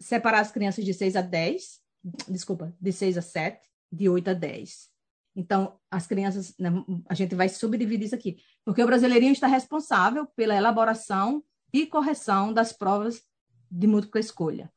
[0.00, 1.80] separar as crianças de 6 a 10,
[2.28, 3.60] desculpa, de 6 a 7,
[3.92, 4.88] de 8 a 10.
[5.36, 6.70] Então, as crianças, né,
[7.08, 12.52] a gente vai subdividir isso aqui, porque o brasileirinho está responsável pela elaboração e correção
[12.52, 13.22] das provas
[13.70, 14.72] de múltipla escolha,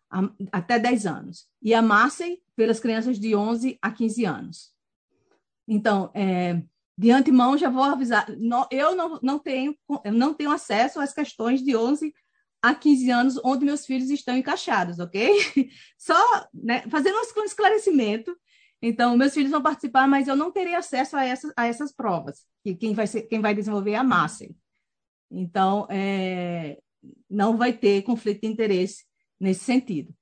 [0.51, 1.47] até 10 anos.
[1.61, 4.71] E a Marcey, pelas crianças de 11 a 15 anos.
[5.67, 6.61] Então, é,
[6.97, 8.27] de antemão já vou avisar,
[8.69, 12.13] eu não, não, tenho, eu não tenho acesso às questões de 11
[12.61, 15.31] a 15 anos onde meus filhos estão encaixados, ok?
[15.97, 16.15] Só
[16.53, 18.35] né, fazendo um esclarecimento.
[18.81, 22.45] Então, meus filhos vão participar, mas eu não terei acesso a essas, a essas provas,
[22.63, 24.49] que quem vai, ser, quem vai desenvolver é a Márcia.
[25.29, 26.79] Então, é,
[27.29, 29.05] não vai ter conflito de interesse
[29.39, 30.13] nesse sentido.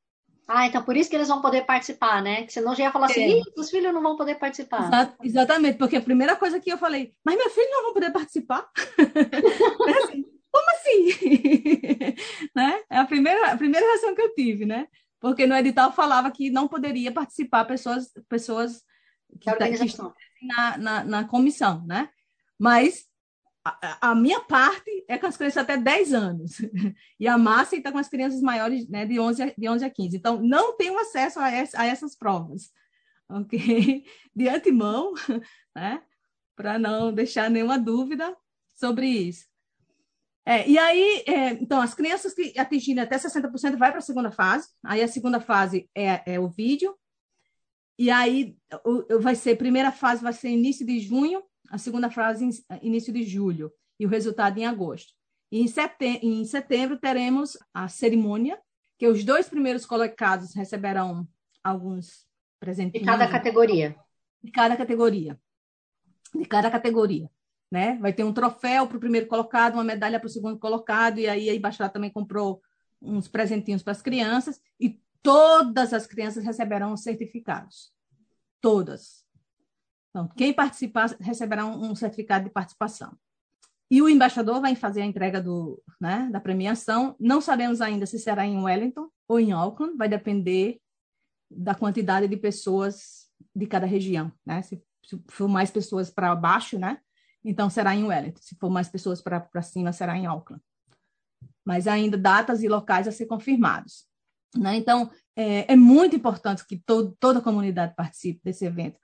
[0.51, 2.43] Ah, então por isso que eles vão poder participar, né?
[2.43, 3.43] Que senão já ia falar assim, é.
[3.55, 4.89] os filhos não vão poder participar.
[5.23, 8.67] exatamente, porque a primeira coisa que eu falei, mas meu filho não vão poder participar?
[8.97, 12.15] é assim, como assim?
[12.55, 12.81] né?
[12.89, 14.87] É a primeira, a primeira reação que eu tive, né?
[15.19, 18.81] Porque no edital falava que não poderia participar pessoas, pessoas
[19.39, 22.09] que, tá, que estão na, na, na comissão, né?
[22.57, 23.05] Mas
[23.81, 26.57] a, a, minha parte é com as crianças até 10 anos.
[27.19, 29.89] E a Márcia está com as crianças maiores né, de, 11 a, de 11 a
[29.89, 30.17] 15.
[30.17, 32.71] Então, não tenho acesso a, a essas provas.
[33.31, 34.03] Ok?
[34.35, 35.13] De antemão,
[35.75, 36.01] né?
[36.55, 38.35] Para não deixar nenhuma dúvida
[38.75, 39.45] sobre isso.
[40.43, 44.31] É, e aí, é, então, as crianças que atingirem até 60% vai para a segunda
[44.31, 44.67] fase.
[44.83, 46.97] Aí a segunda fase é, é o vídeo.
[47.99, 52.63] E aí o, vai ser, primeira fase vai ser início de junho, a segunda fase
[52.81, 55.13] início de julho e o resultado em agosto.
[55.51, 58.59] E em setembro, em setembro teremos a cerimônia,
[58.97, 61.27] que os dois primeiros colocados receberão
[61.63, 62.27] alguns
[62.59, 62.99] presentes.
[62.99, 63.95] De cada categoria.
[64.43, 65.39] De cada categoria.
[66.35, 67.29] De cada categoria.
[67.71, 67.97] Né?
[67.97, 71.27] Vai ter um troféu para o primeiro colocado, uma medalha para o segundo colocado, e
[71.27, 72.61] aí a embaixada também comprou
[73.01, 77.91] uns presentinhos para as crianças, e todas as crianças receberão certificados.
[78.59, 79.23] Todas.
[80.09, 83.15] Então, quem participar receberá um, um certificado de participação.
[83.91, 87.15] E o embaixador vai fazer a entrega do, né, da premiação.
[87.19, 90.79] Não sabemos ainda se será em Wellington ou em Auckland, vai depender
[91.49, 94.61] da quantidade de pessoas de cada região, né?
[94.61, 96.99] Se, se for mais pessoas para baixo, né?
[97.43, 98.41] Então será em Wellington.
[98.41, 100.61] Se for mais pessoas para cima, será em Auckland.
[101.65, 104.07] Mas ainda datas e locais a ser confirmados.
[104.55, 104.75] Né?
[104.75, 108.99] Então, é, é, muito importante que todo, toda a comunidade participe desse evento,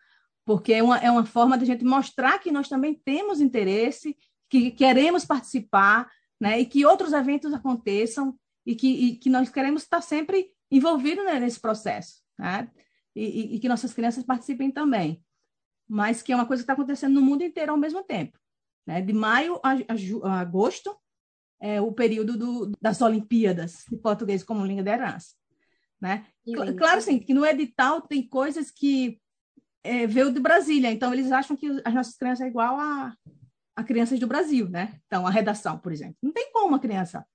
[0.45, 4.15] porque é uma, é uma forma de a gente mostrar que nós também temos interesse,
[4.47, 6.59] que queremos participar, né?
[6.59, 11.39] e que outros eventos aconteçam, e que, e que nós queremos estar sempre envolvidos né,
[11.39, 12.69] nesse processo, né?
[13.15, 15.23] e, e, que nossas crianças participem também.
[15.87, 18.39] Mas que é uma coisa que está acontecendo no mundo inteiro ao mesmo tempo.
[18.85, 19.01] Né?
[19.01, 20.95] De maio a, a, a agosto,
[21.59, 25.33] é o período do, das Olimpíadas de Português como língua de herança.
[25.99, 26.25] Né?
[26.77, 29.19] Claro, sim, que no edital tem coisas que
[29.85, 33.15] é, veio de Brasília, então eles acham que as nossas crianças é igual a,
[33.75, 34.99] a crianças do Brasil, né?
[35.05, 36.15] Então, a redação, por exemplo.
[36.21, 37.25] Não tem como uma criança,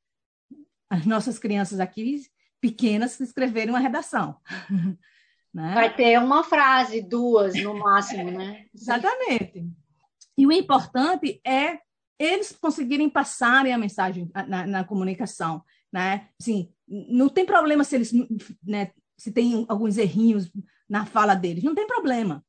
[0.91, 2.23] as nossas crianças aqui
[2.61, 4.37] pequenas escreverem uma redação.
[5.53, 5.75] Né?
[5.75, 8.67] Vai ter uma frase, duas no máximo, né?
[8.73, 9.69] Exatamente.
[10.39, 11.81] E o importante é
[12.17, 15.61] eles conseguirem passarem a mensagem na, na comunicação,
[15.93, 16.29] né?
[16.41, 18.13] Assim, não tem problema se eles,
[18.63, 20.49] né, se tem alguns errinhos
[20.91, 22.45] na fala deles, não tem problema.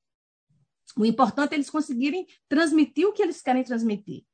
[0.97, 4.25] O importante é eles conseguirem transmitir o que eles querem transmitir.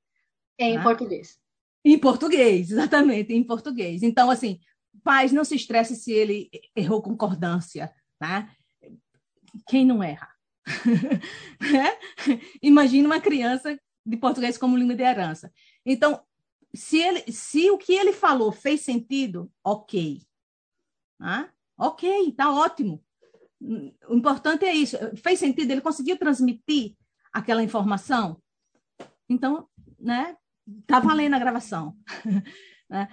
[0.57, 0.83] Em né?
[0.83, 1.37] português.
[1.83, 4.01] Em português, exatamente, em português.
[4.01, 4.59] Então, assim,
[5.03, 8.49] pais, não se estresse se ele errou concordância, né?
[9.67, 10.29] Quem não erra?
[11.61, 11.97] né?
[12.61, 15.51] Imagina uma criança de português como língua de herança.
[15.85, 16.23] Então,
[16.73, 20.21] se, ele, se o que ele falou fez sentido, ok.
[21.19, 23.03] Ah, ok, tá ótimo.
[23.59, 24.97] O importante é isso.
[25.17, 25.71] Fez sentido?
[25.71, 26.95] Ele conseguiu transmitir
[27.31, 28.41] aquela informação?
[29.29, 29.67] Então,
[29.99, 30.37] né?
[30.85, 31.97] Tá valendo a gravação.
[32.89, 33.07] né?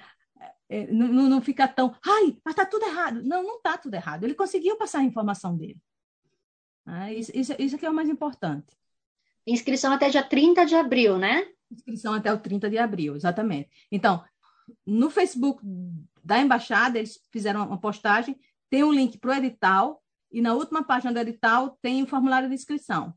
[0.69, 3.23] É, não, não fica tão, ai, mas tá tudo errado.
[3.23, 4.25] Não, não tá tudo errado.
[4.25, 5.81] Ele conseguiu passar a informação dele.
[6.87, 8.77] Ah, isso, isso, isso aqui é o mais importante.
[9.47, 11.47] Inscrição até dia 30 de abril, né?
[11.71, 13.71] Inscrição até o 30 de abril, exatamente.
[13.91, 14.25] Então,
[14.87, 15.63] no Facebook
[16.23, 18.39] da embaixada, eles fizeram uma postagem,
[18.71, 20.03] tem um link para o edital,
[20.35, 23.15] e na última página do edital tem o formulário de inscrição.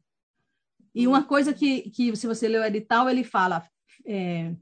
[0.94, 3.68] E uma coisa que, que se você ler o edital, ele fala
[4.06, 4.56] é,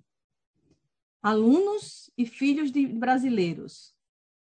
[1.22, 3.93] alunos e filhos de brasileiros.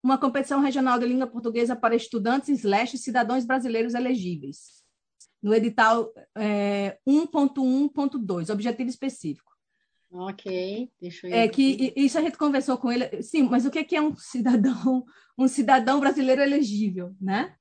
[0.01, 4.83] Uma competição regional de língua portuguesa para estudantes slash cidadãos brasileiros elegíveis
[5.41, 9.51] no edital é, 1.1.2, objetivo específico.
[10.09, 13.21] Ok, deixa eu É que isso a gente conversou com ele.
[13.21, 15.03] Sim, mas o que é um cidadão,
[15.37, 17.55] um cidadão brasileiro elegível, né?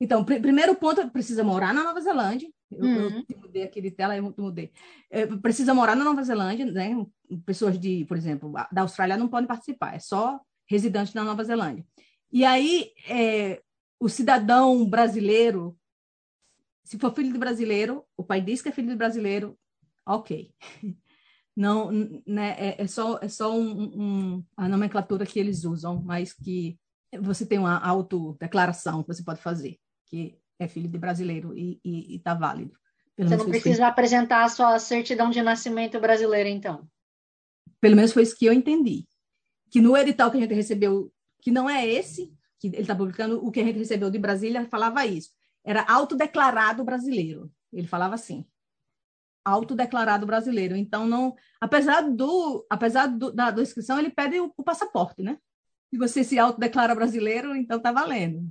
[0.00, 2.50] Então, pr primeiro ponto, precisa morar na Nova Zelândia.
[2.70, 3.24] Eu, uhum.
[3.28, 4.72] eu mudei aqui de tela, eu mudei.
[5.10, 6.94] É, precisa morar na Nova Zelândia, né?
[7.44, 11.84] Pessoas de, por exemplo, da Austrália não podem participar, é só residentes da Nova Zelândia.
[12.32, 13.60] E aí, é,
[13.98, 15.76] o cidadão brasileiro
[16.90, 19.56] se for filho de brasileiro, o pai diz que é filho de brasileiro,
[20.04, 20.52] ok.
[21.56, 21.92] Não,
[22.26, 26.76] né, é, é só, é só um, um, a nomenclatura que eles usam, mas que
[27.20, 29.78] você tem uma autodeclaração que você pode fazer,
[30.10, 31.80] que é filho de brasileiro e
[32.14, 32.78] está válido.
[33.16, 36.86] Você não precisa apresentar a sua certidão de nascimento brasileira, então.
[37.80, 39.06] Pelo menos foi isso que eu entendi.
[39.70, 43.44] Que no edital que a gente recebeu, que não é esse, que ele está publicando,
[43.44, 45.30] o que a gente recebeu de Brasília falava isso
[45.64, 47.50] era autodeclarado brasileiro.
[47.72, 48.44] Ele falava assim,
[49.44, 50.76] autodeclarado brasileiro.
[50.76, 55.38] Então, não, apesar do, apesar do, da, da inscrição, ele pede o, o, passaporte, né?
[55.90, 58.50] Se você se autodeclara brasileiro, então tá valendo.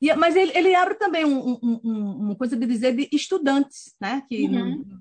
[0.00, 3.94] E, mas ele, ele abre também um, um, um, uma coisa de dizer de estudantes,
[4.00, 4.22] né?
[4.28, 5.00] Que uhum.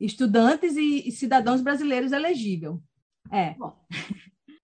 [0.00, 2.82] estudantes e, e, cidadãos brasileiros elegível.
[3.30, 3.54] É.
[3.54, 3.76] Bom.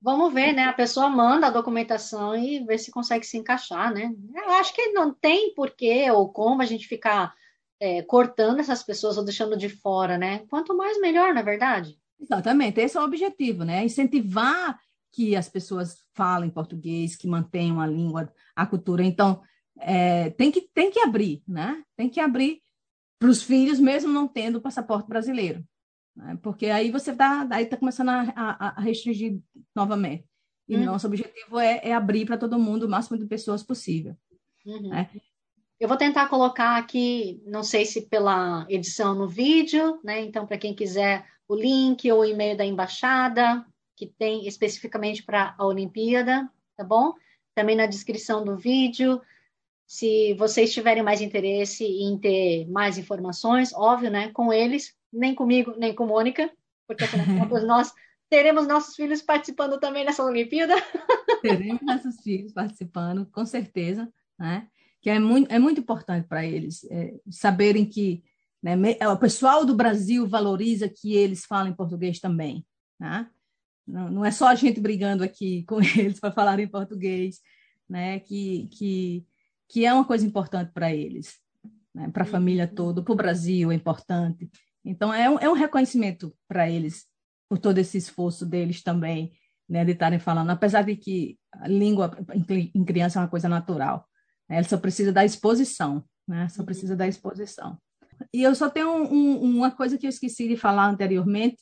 [0.01, 0.65] Vamos ver, né?
[0.65, 4.13] A pessoa manda a documentação e vê se consegue se encaixar, né?
[4.35, 7.33] Eu acho que não tem porquê ou como a gente ficar
[7.79, 10.45] é, cortando essas pessoas ou deixando de fora, né?
[10.49, 11.97] Quanto mais melhor, na é verdade.
[12.21, 13.85] Exatamente, esse é o objetivo, né?
[13.85, 14.79] Incentivar
[15.13, 19.05] que as pessoas falem português, que mantenham a língua, a cultura.
[19.05, 19.43] Então,
[19.79, 21.85] é, tem, que, tem que abrir, né?
[21.97, 22.63] Tem que abrir
[23.19, 25.65] para os filhos, mesmo não tendo passaporte brasileiro.
[26.17, 26.39] Né?
[26.43, 29.39] Porque aí você está tá começando a, a, a, restringir
[29.75, 30.25] novamente.
[30.69, 30.85] E uhum.
[30.85, 34.17] nosso objetivo é, é abrir para todo mundo o máximo de pessoas possível.
[34.65, 34.89] Uhum.
[34.89, 35.11] Né?
[35.79, 40.21] Eu vou tentar colocar aqui, não sei se pela edição no vídeo, né?
[40.21, 43.67] Então, para quem quiser o link ou o e-mail da embaixada,
[44.03, 47.15] que tem especificamente para a Olimpíada, tá bom?
[47.55, 49.21] Também na descrição do vídeo.
[49.87, 54.31] Se vocês tiverem mais interesse em ter mais informações, óbvio, né?
[54.33, 56.51] Com eles, nem comigo, nem com Mônica,
[56.85, 57.93] porque afinal nós
[58.29, 60.75] teremos nossos filhos participando também nessa Olimpíada.
[61.41, 64.67] Teremos nossos filhos participando, com certeza, né?
[65.01, 68.25] Que é muito, é muito importante para eles é, saberem que
[68.61, 68.75] né,
[69.09, 72.67] o pessoal do Brasil valoriza que eles falem português também,
[72.99, 73.29] né?
[73.87, 77.41] Não, não é só a gente brigando aqui com eles para falar em português,
[77.89, 78.21] né?
[78.21, 79.27] Que, que,
[79.69, 81.39] que é uma coisa importante para eles,
[81.95, 82.09] né?
[82.11, 84.51] para a família toda, para o Brasil é importante.
[84.85, 87.07] Então, é um, é um reconhecimento para eles
[87.49, 89.33] por todo esse esforço deles também,
[89.69, 89.85] né?
[89.85, 92.17] De estarem falando, apesar de que a língua
[92.75, 94.07] em criança é uma coisa natural,
[94.49, 94.57] né?
[94.59, 96.49] Ele só precisa da exposição, né?
[96.49, 97.79] Só precisa da exposição.
[98.33, 101.59] E eu só tenho um, um, uma coisa que eu esqueci de falar anteriormente,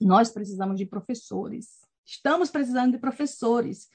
[0.00, 1.84] nós precisamos de professores.
[2.04, 3.88] Estamos precisando de professores.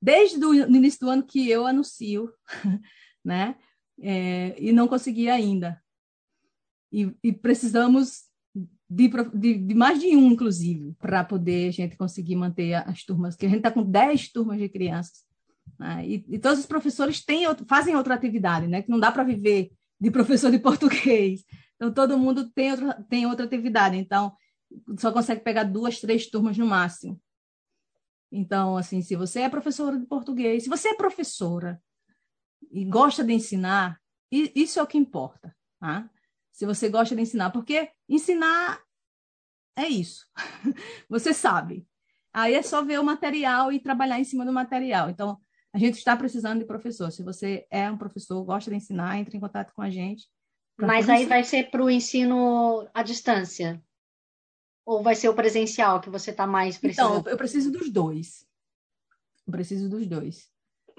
[0.00, 2.32] Desde o início do ano que eu anuncio,
[3.24, 3.56] né?
[4.00, 5.80] É, e não consegui ainda.
[6.92, 8.24] E, e precisamos
[8.92, 13.34] de, de, de, mais de um, inclusive, para poder a gente conseguir manter as turmas,
[13.34, 15.24] que a gente está com 10 turmas de crianças.
[15.78, 16.06] Né?
[16.06, 18.82] E, e, todos os professores têm, fazem outra atividade, né?
[18.82, 21.44] Que não dá para viver de professor de português.
[21.76, 22.72] Então, todo mundo tem
[23.08, 23.96] tem outra atividade.
[23.96, 24.32] Então,
[24.98, 27.20] só consegue pegar duas, três turmas no máximo.
[28.30, 31.80] Então, assim, se você é professora de português, se você é professora
[32.70, 34.00] e gosta de ensinar,
[34.30, 36.08] isso é o que importa, tá?
[36.50, 38.82] Se você gosta de ensinar, porque ensinar
[39.76, 40.26] é isso.
[41.08, 41.86] você sabe.
[42.32, 45.10] Aí é só ver o material e trabalhar em cima do material.
[45.10, 45.38] Então,
[45.72, 47.10] a gente está precisando de professor.
[47.10, 50.26] Se você é um professor, gosta de ensinar, entre em contato com a gente.
[50.78, 53.82] Mas aí vai ser para o ensino à distância?
[54.84, 57.20] Ou vai ser o presencial que você está mais precisando?
[57.20, 58.46] Então, eu preciso dos dois.
[59.46, 60.50] Eu preciso dos dois.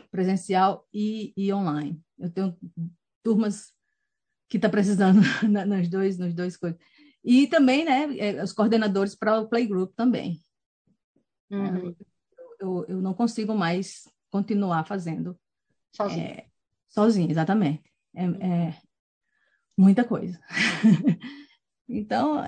[0.10, 2.02] Presencial e, e online.
[2.18, 2.58] Eu tenho
[3.22, 3.74] turmas
[4.48, 5.20] que está precisando
[5.68, 6.80] nas dois, nos dois coisas.
[7.24, 10.42] E também, né, é, os coordenadores para o Playgroup também.
[11.50, 11.78] Uhum.
[11.78, 11.96] Eu,
[12.60, 15.40] eu, eu, não consigo mais continuar fazendo
[15.96, 16.26] sozinho.
[16.26, 16.46] É,
[16.90, 17.84] sozinho, exatamente.
[18.14, 18.82] É, é
[19.78, 20.40] muita coisa.
[21.88, 22.44] então,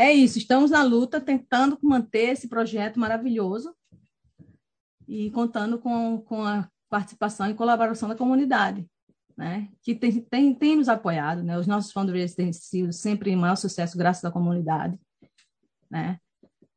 [0.00, 3.76] é isso, estamos na luta, tentando manter esse projeto maravilhoso
[5.06, 8.88] e contando com, com a participação e colaboração da comunidade,
[9.36, 9.68] né?
[9.82, 11.42] que tem, tem, tem nos apoiado.
[11.42, 11.58] Né?
[11.58, 14.98] Os nossos fundraisers têm sido sempre em maior sucesso graças à comunidade.
[15.90, 16.18] Né?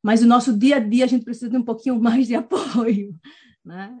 [0.02, 3.18] Mas o nosso dia a dia a gente precisa de um pouquinho mais de apoio,
[3.64, 3.98] né?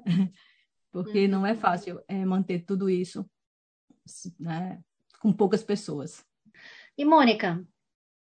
[0.92, 3.24] porque não é fácil é, manter tudo isso
[4.38, 4.82] né?
[5.18, 6.22] com poucas pessoas.
[6.98, 7.66] E, Mônica,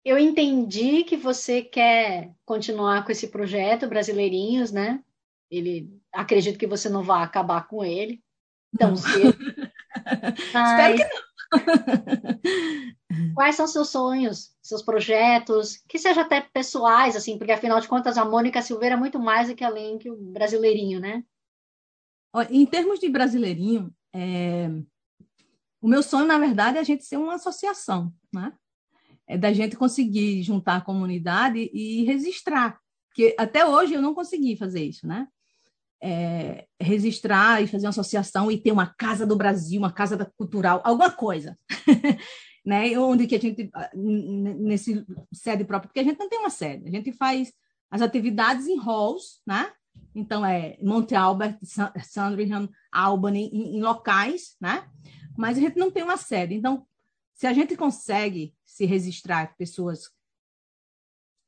[0.05, 5.03] eu entendi que você quer continuar com esse projeto Brasileirinhos, né?
[5.51, 8.23] Ele acredito que você não vai acabar com ele
[8.79, 9.37] tão cedo.
[10.53, 10.71] Mas...
[10.71, 11.33] Espero que não.
[13.35, 18.17] Quais são seus sonhos, seus projetos, que seja até pessoais, assim, porque afinal de contas
[18.17, 21.25] a Mônica Silveira é muito mais do que além que o brasileirinho, né?
[22.51, 24.69] Em termos de brasileirinho, é...
[25.81, 28.53] o meu sonho, na verdade, é a gente ser uma associação, né?
[29.33, 32.79] É da gente conseguir juntar a comunidade e registrar,
[33.09, 35.27] porque até hoje eu não consegui fazer isso, né?
[36.05, 40.83] É, registrar e fazer uma associação e ter uma casa do Brasil, uma casa cultural,
[40.85, 41.57] alguma coisa,
[42.67, 42.99] né?
[42.99, 45.03] Onde que a gente nesse
[45.33, 47.53] sede própria, porque a gente não tem uma sede, a gente faz
[47.91, 49.73] as atividades em halls, né?
[50.15, 51.59] Então é Monte Albert,
[52.03, 54.87] Sandringham, Albany, em, em locais, né?
[55.39, 56.55] Mas a gente não tem uma sede.
[56.55, 56.87] Então,
[57.35, 60.11] se a gente consegue se registrar pessoas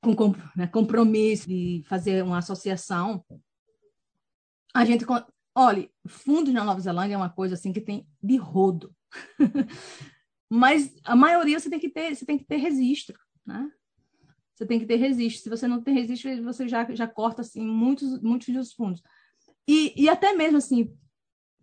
[0.02, 3.24] com né, compromisso de fazer uma associação,
[4.74, 5.06] a gente
[5.54, 8.94] olha, fundos na Nova Zelândia é uma coisa assim que tem de rodo.
[10.50, 13.72] Mas a maioria você tem que ter, você tem que ter registro, né?
[14.54, 15.44] Você tem que ter registro.
[15.44, 19.02] Se você não tem registro, você já, já corta assim muitos muitos dos fundos.
[19.66, 20.94] E, e até mesmo assim,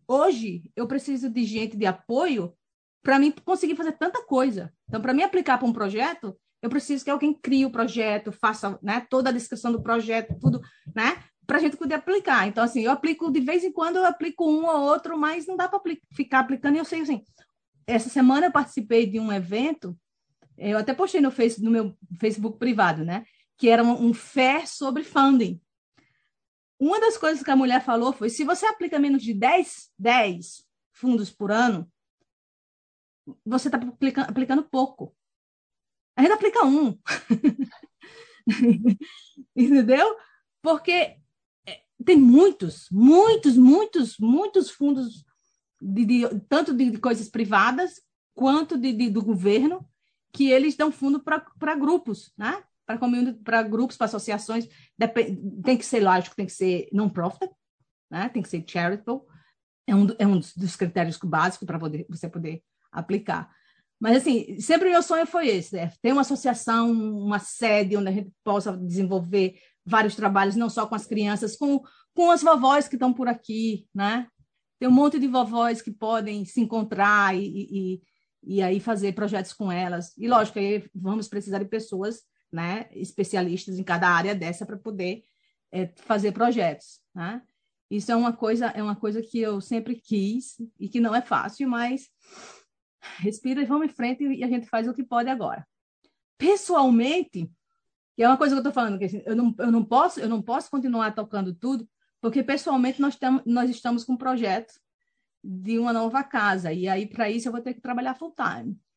[0.08, 2.58] hoje eu preciso de gente de apoio
[3.04, 4.72] para mim conseguir fazer tanta coisa.
[4.88, 8.78] Então, para mim aplicar para um projeto, eu preciso que alguém crie o projeto, faça
[8.82, 10.62] né, toda a descrição do projeto, tudo,
[10.96, 11.24] né?
[11.48, 12.48] Para a gente poder aplicar.
[12.48, 15.58] Então, assim, eu aplico de vez em quando, eu aplico um ou outro, mas não
[15.58, 15.80] dá para
[16.14, 16.76] ficar aplicando.
[16.76, 17.24] E eu sei, assim,
[17.88, 19.98] essa semana eu participei de um evento,
[20.58, 23.26] eu até postei no, face, no meu Facebook privado, né?
[23.58, 24.14] Que era um, um
[24.66, 25.60] sobre funding.
[26.80, 30.64] Uma das coisas que a mulher falou foi: se você aplica menos de 10, 10
[30.94, 31.91] fundos por ano,
[33.46, 33.80] você está
[34.28, 35.16] aplicando, pouco.
[36.16, 36.98] A gente aplica um.
[39.56, 40.16] Entendeu?
[40.62, 41.18] Porque
[41.66, 45.26] é, tem muitos, muitos, muitos, muitos fundos
[45.82, 48.02] de, de, tanto de coisas privadas
[48.34, 49.88] quanto de, de do governo,
[50.34, 52.64] que eles dão fundo para grupos, né?
[53.44, 54.68] para grupos, para associações.
[55.64, 57.50] Tem que ser, lógico, tem que ser non-profit,
[58.10, 58.30] né?
[58.30, 59.22] tem que ser charitable.
[59.88, 63.50] É um, é um dos critérios básicos para você poder aplicar.
[64.00, 65.92] Mas, assim, sempre meu sonho foi esse, né?
[66.02, 70.96] ter uma associação, uma sede onde a gente possa desenvolver vários trabalhos, não só com
[70.96, 71.82] as crianças, com,
[72.14, 74.28] com as vovós que estão por aqui, né?
[74.80, 78.02] Tem um monte de vovós que podem se encontrar e, e,
[78.44, 80.18] e aí fazer projetos com elas.
[80.18, 85.24] E, lógico, aí vamos precisar de pessoas né, especialistas em cada área dessa para poder
[85.72, 87.00] é, fazer projetos.
[87.14, 87.42] Né?
[87.90, 91.22] Isso é uma coisa é uma coisa que eu sempre quis e que não é
[91.22, 92.10] fácil, mas
[93.18, 95.68] respira e vamos em frente e a gente faz o que pode agora.
[96.38, 97.52] Pessoalmente,
[98.16, 100.30] que é uma coisa que eu estou falando, que eu, não, eu, não posso, eu
[100.30, 101.88] não posso continuar tocando tudo,
[102.20, 104.74] porque pessoalmente nós, temos, nós estamos com um projeto
[105.44, 108.78] de uma nova casa, e aí para isso eu vou ter que trabalhar full time.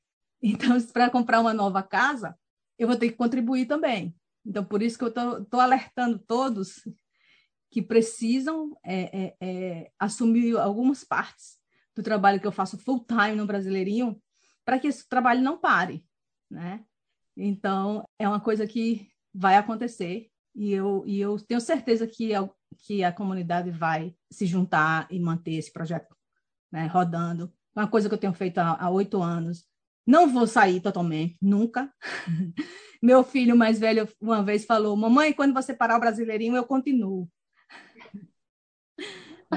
[0.47, 2.39] Então, para comprar uma nova casa,
[2.79, 4.15] eu vou ter que contribuir também.
[4.45, 6.87] Então, por isso que eu estou alertando todos
[7.71, 11.59] que precisam é, é, é, assumir algumas partes
[11.95, 14.21] do trabalho que eu faço full time no Brasileirinho,
[14.65, 16.05] para que esse trabalho não pare,
[16.51, 16.85] né?
[17.37, 22.49] Então, é uma coisa que vai acontecer e eu, e eu tenho certeza que a,
[22.79, 26.15] que a comunidade vai se juntar e manter esse projeto
[26.71, 27.53] né, rodando.
[27.75, 29.65] Uma coisa que eu tenho feito há oito anos.
[30.07, 31.93] Não vou sair totalmente, nunca.
[33.03, 37.29] Meu filho mais velho uma vez falou: Mamãe, quando você parar o brasileirinho, eu continuo.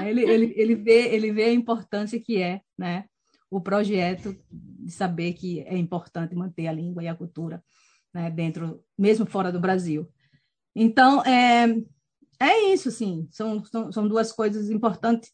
[0.06, 3.04] Ele, ele, ele, vê, ele vê a importância que é né,
[3.50, 7.62] o projeto de saber que é importante manter a língua e a cultura
[8.12, 10.08] né, dentro, mesmo fora do Brasil.
[10.74, 11.66] Então, é,
[12.40, 13.28] é isso, sim.
[13.30, 15.30] São, são, são duas coisas importantes,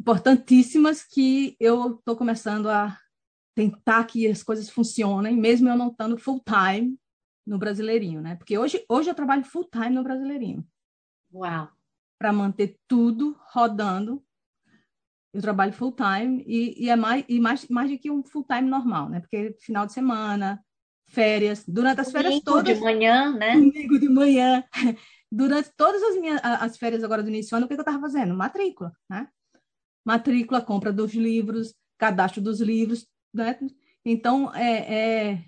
[0.00, 2.96] importantíssimas que eu estou começando a
[3.54, 6.96] tentar que as coisas funcionem, mesmo eu não estando full time
[7.46, 8.36] no Brasileirinho, né?
[8.36, 10.66] Porque hoje, hoje eu trabalho full time no Brasileirinho.
[11.32, 11.68] Uau!
[12.22, 14.22] Para manter tudo rodando
[15.32, 18.44] eu trabalho full time e, e é mais, e mais, mais do que um full
[18.44, 19.20] time normal, né?
[19.20, 20.62] Porque final de semana,
[21.06, 22.78] férias, durante as domingo férias todas.
[22.78, 23.54] de manhã, né?
[23.54, 24.62] Domingo de manhã.
[25.34, 27.98] Durante todas as minhas as férias agora do início do ano, o que eu estava
[27.98, 28.34] fazendo?
[28.34, 29.26] Matrícula, né?
[30.04, 33.58] Matrícula, compra dos livros, cadastro dos livros, né?
[34.04, 35.44] Então, é, é,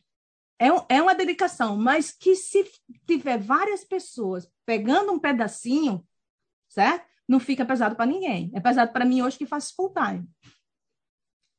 [0.59, 2.65] é, é uma dedicação, mas que se
[3.07, 6.03] tiver várias pessoas pegando um pedacinho,
[6.75, 7.15] certo?
[7.29, 8.51] não fica pesado para ninguém.
[8.55, 10.29] É pesado para mim hoje que faço full time.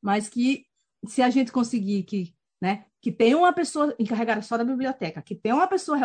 [0.00, 0.66] Mas que
[1.06, 5.34] se a gente conseguir que, né, que tenha uma pessoa encarregada só da biblioteca, que
[5.34, 5.98] tenha uma pessoa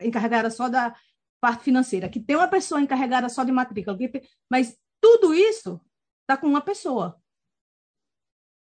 [0.00, 0.94] encarregada só da
[1.40, 5.80] parte financeira, que tenha uma pessoa encarregada só de matrícula, que, mas tudo isso
[6.22, 7.20] está com uma pessoa.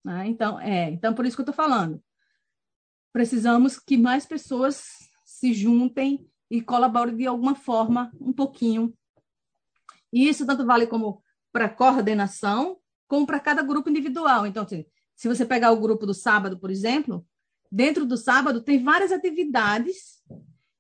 [0.05, 0.27] Né?
[0.27, 2.03] Então, é, então por isso que eu estou falando.
[3.13, 4.85] Precisamos que mais pessoas
[5.25, 8.95] se juntem e colaborem de alguma forma um pouquinho
[10.15, 11.21] e isso tanto vale como
[11.53, 14.47] para coordenação, como para cada grupo individual.
[14.47, 14.87] Então, assim,
[15.17, 17.27] se você pegar o grupo do sábado, por exemplo,
[17.71, 20.23] dentro do sábado tem várias atividades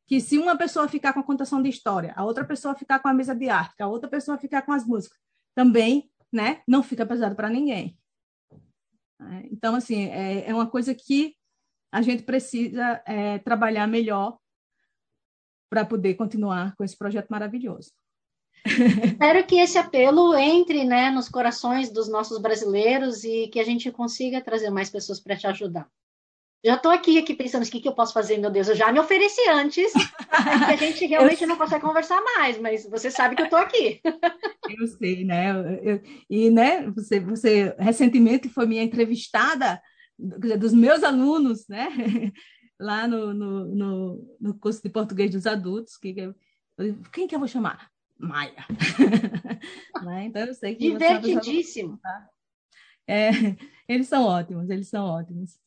[0.06, 3.08] que se uma pessoa ficar com a contação de história, a outra pessoa ficar com
[3.08, 5.18] a mesa de arte, a outra pessoa ficar com as músicas,
[5.52, 7.98] também, né, não fica pesado para ninguém.
[9.20, 11.34] É, então, assim, é, é, uma coisa que
[11.90, 14.38] a gente precisa é, trabalhar melhor
[15.68, 17.90] para poder continuar com esse projeto maravilhoso.
[18.64, 23.90] Espero que esse apelo entre né, nos corações dos nossos brasileiros e que a gente
[23.90, 25.86] consiga trazer mais pessoas para te ajudar.
[26.64, 28.68] Já estou aqui, aqui pensando o que, que eu posso fazer, meu Deus.
[28.68, 31.48] Eu já me ofereci antes, que a gente realmente eu...
[31.48, 34.00] não consegue conversar mais, mas você sabe que eu estou aqui.
[34.80, 35.50] eu sei, né?
[35.82, 36.00] Eu,
[36.30, 39.78] e né, você, você recentemente foi minha entrevistada
[40.18, 41.86] dos meus alunos, né?
[42.80, 45.98] Lá no, no, no, no curso de português dos adultos.
[45.98, 46.14] Que,
[47.12, 47.90] quem que eu vou chamar?
[48.18, 48.66] Maia.
[50.04, 50.24] né?
[50.26, 51.98] Então eu sei que divertidíssimo.
[53.06, 53.30] É,
[53.88, 55.58] eles são ótimos, eles são ótimos.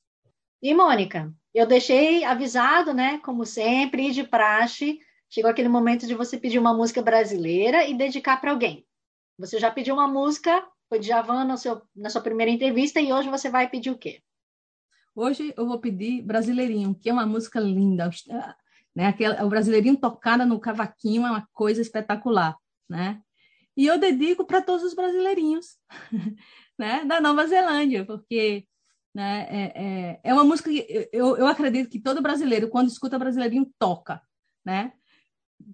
[0.61, 3.19] E Mônica, eu deixei avisado, né?
[3.19, 8.41] Como sempre, de praxe, chegou aquele momento de você pedir uma música brasileira e dedicar
[8.41, 8.85] para alguém.
[9.37, 13.13] Você já pediu uma música, foi de Javan no seu, na sua primeira entrevista, e
[13.13, 14.21] hoje você vai pedir o quê?
[15.15, 18.09] Hoje eu vou pedir Brasileirinho, que é uma música linda.
[18.97, 19.05] Né?
[19.05, 22.57] Aquela, o brasileirinho tocada no cavaquinho é uma coisa espetacular.
[22.89, 23.21] Né?
[23.77, 25.77] E eu dedico para todos os brasileirinhos
[26.79, 27.05] né?
[27.05, 28.65] da Nova Zelândia, porque
[29.13, 33.19] né, é, é, é uma música que eu, eu acredito que todo brasileiro, quando escuta
[33.19, 34.19] brasileirinho, toca.
[34.65, 34.93] Né?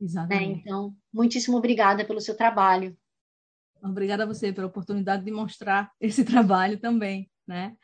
[0.00, 0.06] Né?
[0.06, 0.54] Exatamente.
[0.54, 0.62] Né?
[0.64, 2.96] Então, muitíssimo obrigada pelo seu trabalho.
[3.82, 7.76] Obrigada a você pela oportunidade de mostrar esse trabalho também né?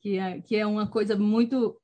[0.00, 1.80] Que é, que é uma coisa muito,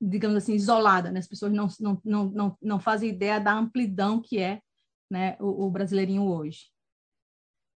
[0.00, 1.18] digamos assim, isolada, né?
[1.18, 4.62] As pessoas não, não, não, não, não fazem ideia da amplidão que é
[5.10, 6.70] né, o, o brasileirinho hoje.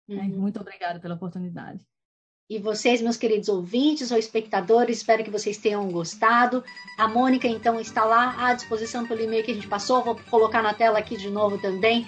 [0.09, 0.23] Né?
[0.23, 0.41] Uhum.
[0.41, 1.85] Muito obrigada pela oportunidade.
[2.49, 6.65] E vocês, meus queridos ouvintes ou espectadores, espero que vocês tenham gostado.
[6.99, 10.05] A Mônica, então, está lá à disposição pelo e-mail que a gente passou.
[10.05, 12.07] Vou colocar na tela aqui de novo também.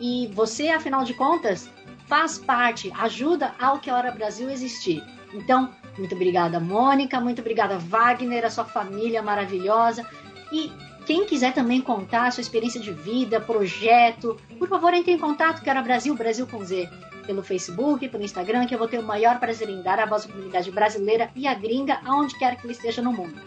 [0.00, 1.70] E você, afinal de contas,
[2.06, 5.02] faz parte, ajuda ao Que Hora Brasil existir.
[5.32, 7.20] Então, muito obrigada, Mônica.
[7.20, 10.06] Muito obrigada, Wagner, a sua família maravilhosa.
[10.52, 10.72] E
[11.06, 15.62] quem quiser também contar a sua experiência de vida, projeto, por favor, entre em contato,
[15.62, 16.88] Quero Brasil, Brasil com Z,
[17.26, 20.24] pelo Facebook, pelo Instagram, que eu vou ter o maior prazer em dar a voz
[20.24, 23.40] da comunidade brasileira e a gringa, aonde quer que ele esteja no mundo.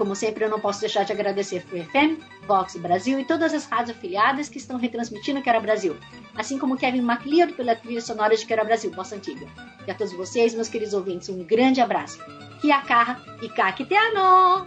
[0.00, 3.66] Como sempre, eu não posso deixar de agradecer o FM, Vox Brasil e todas as
[3.66, 5.94] rádios afiliadas que estão retransmitindo Quero Brasil,
[6.34, 9.46] assim como Kevin MacLeod pela trilha sonora de Quero Brasil, Bossa Antiga.
[9.86, 12.18] E a todos vocês, meus queridos ouvintes, um grande abraço.
[12.62, 14.66] Kiakarra e Kakiteano!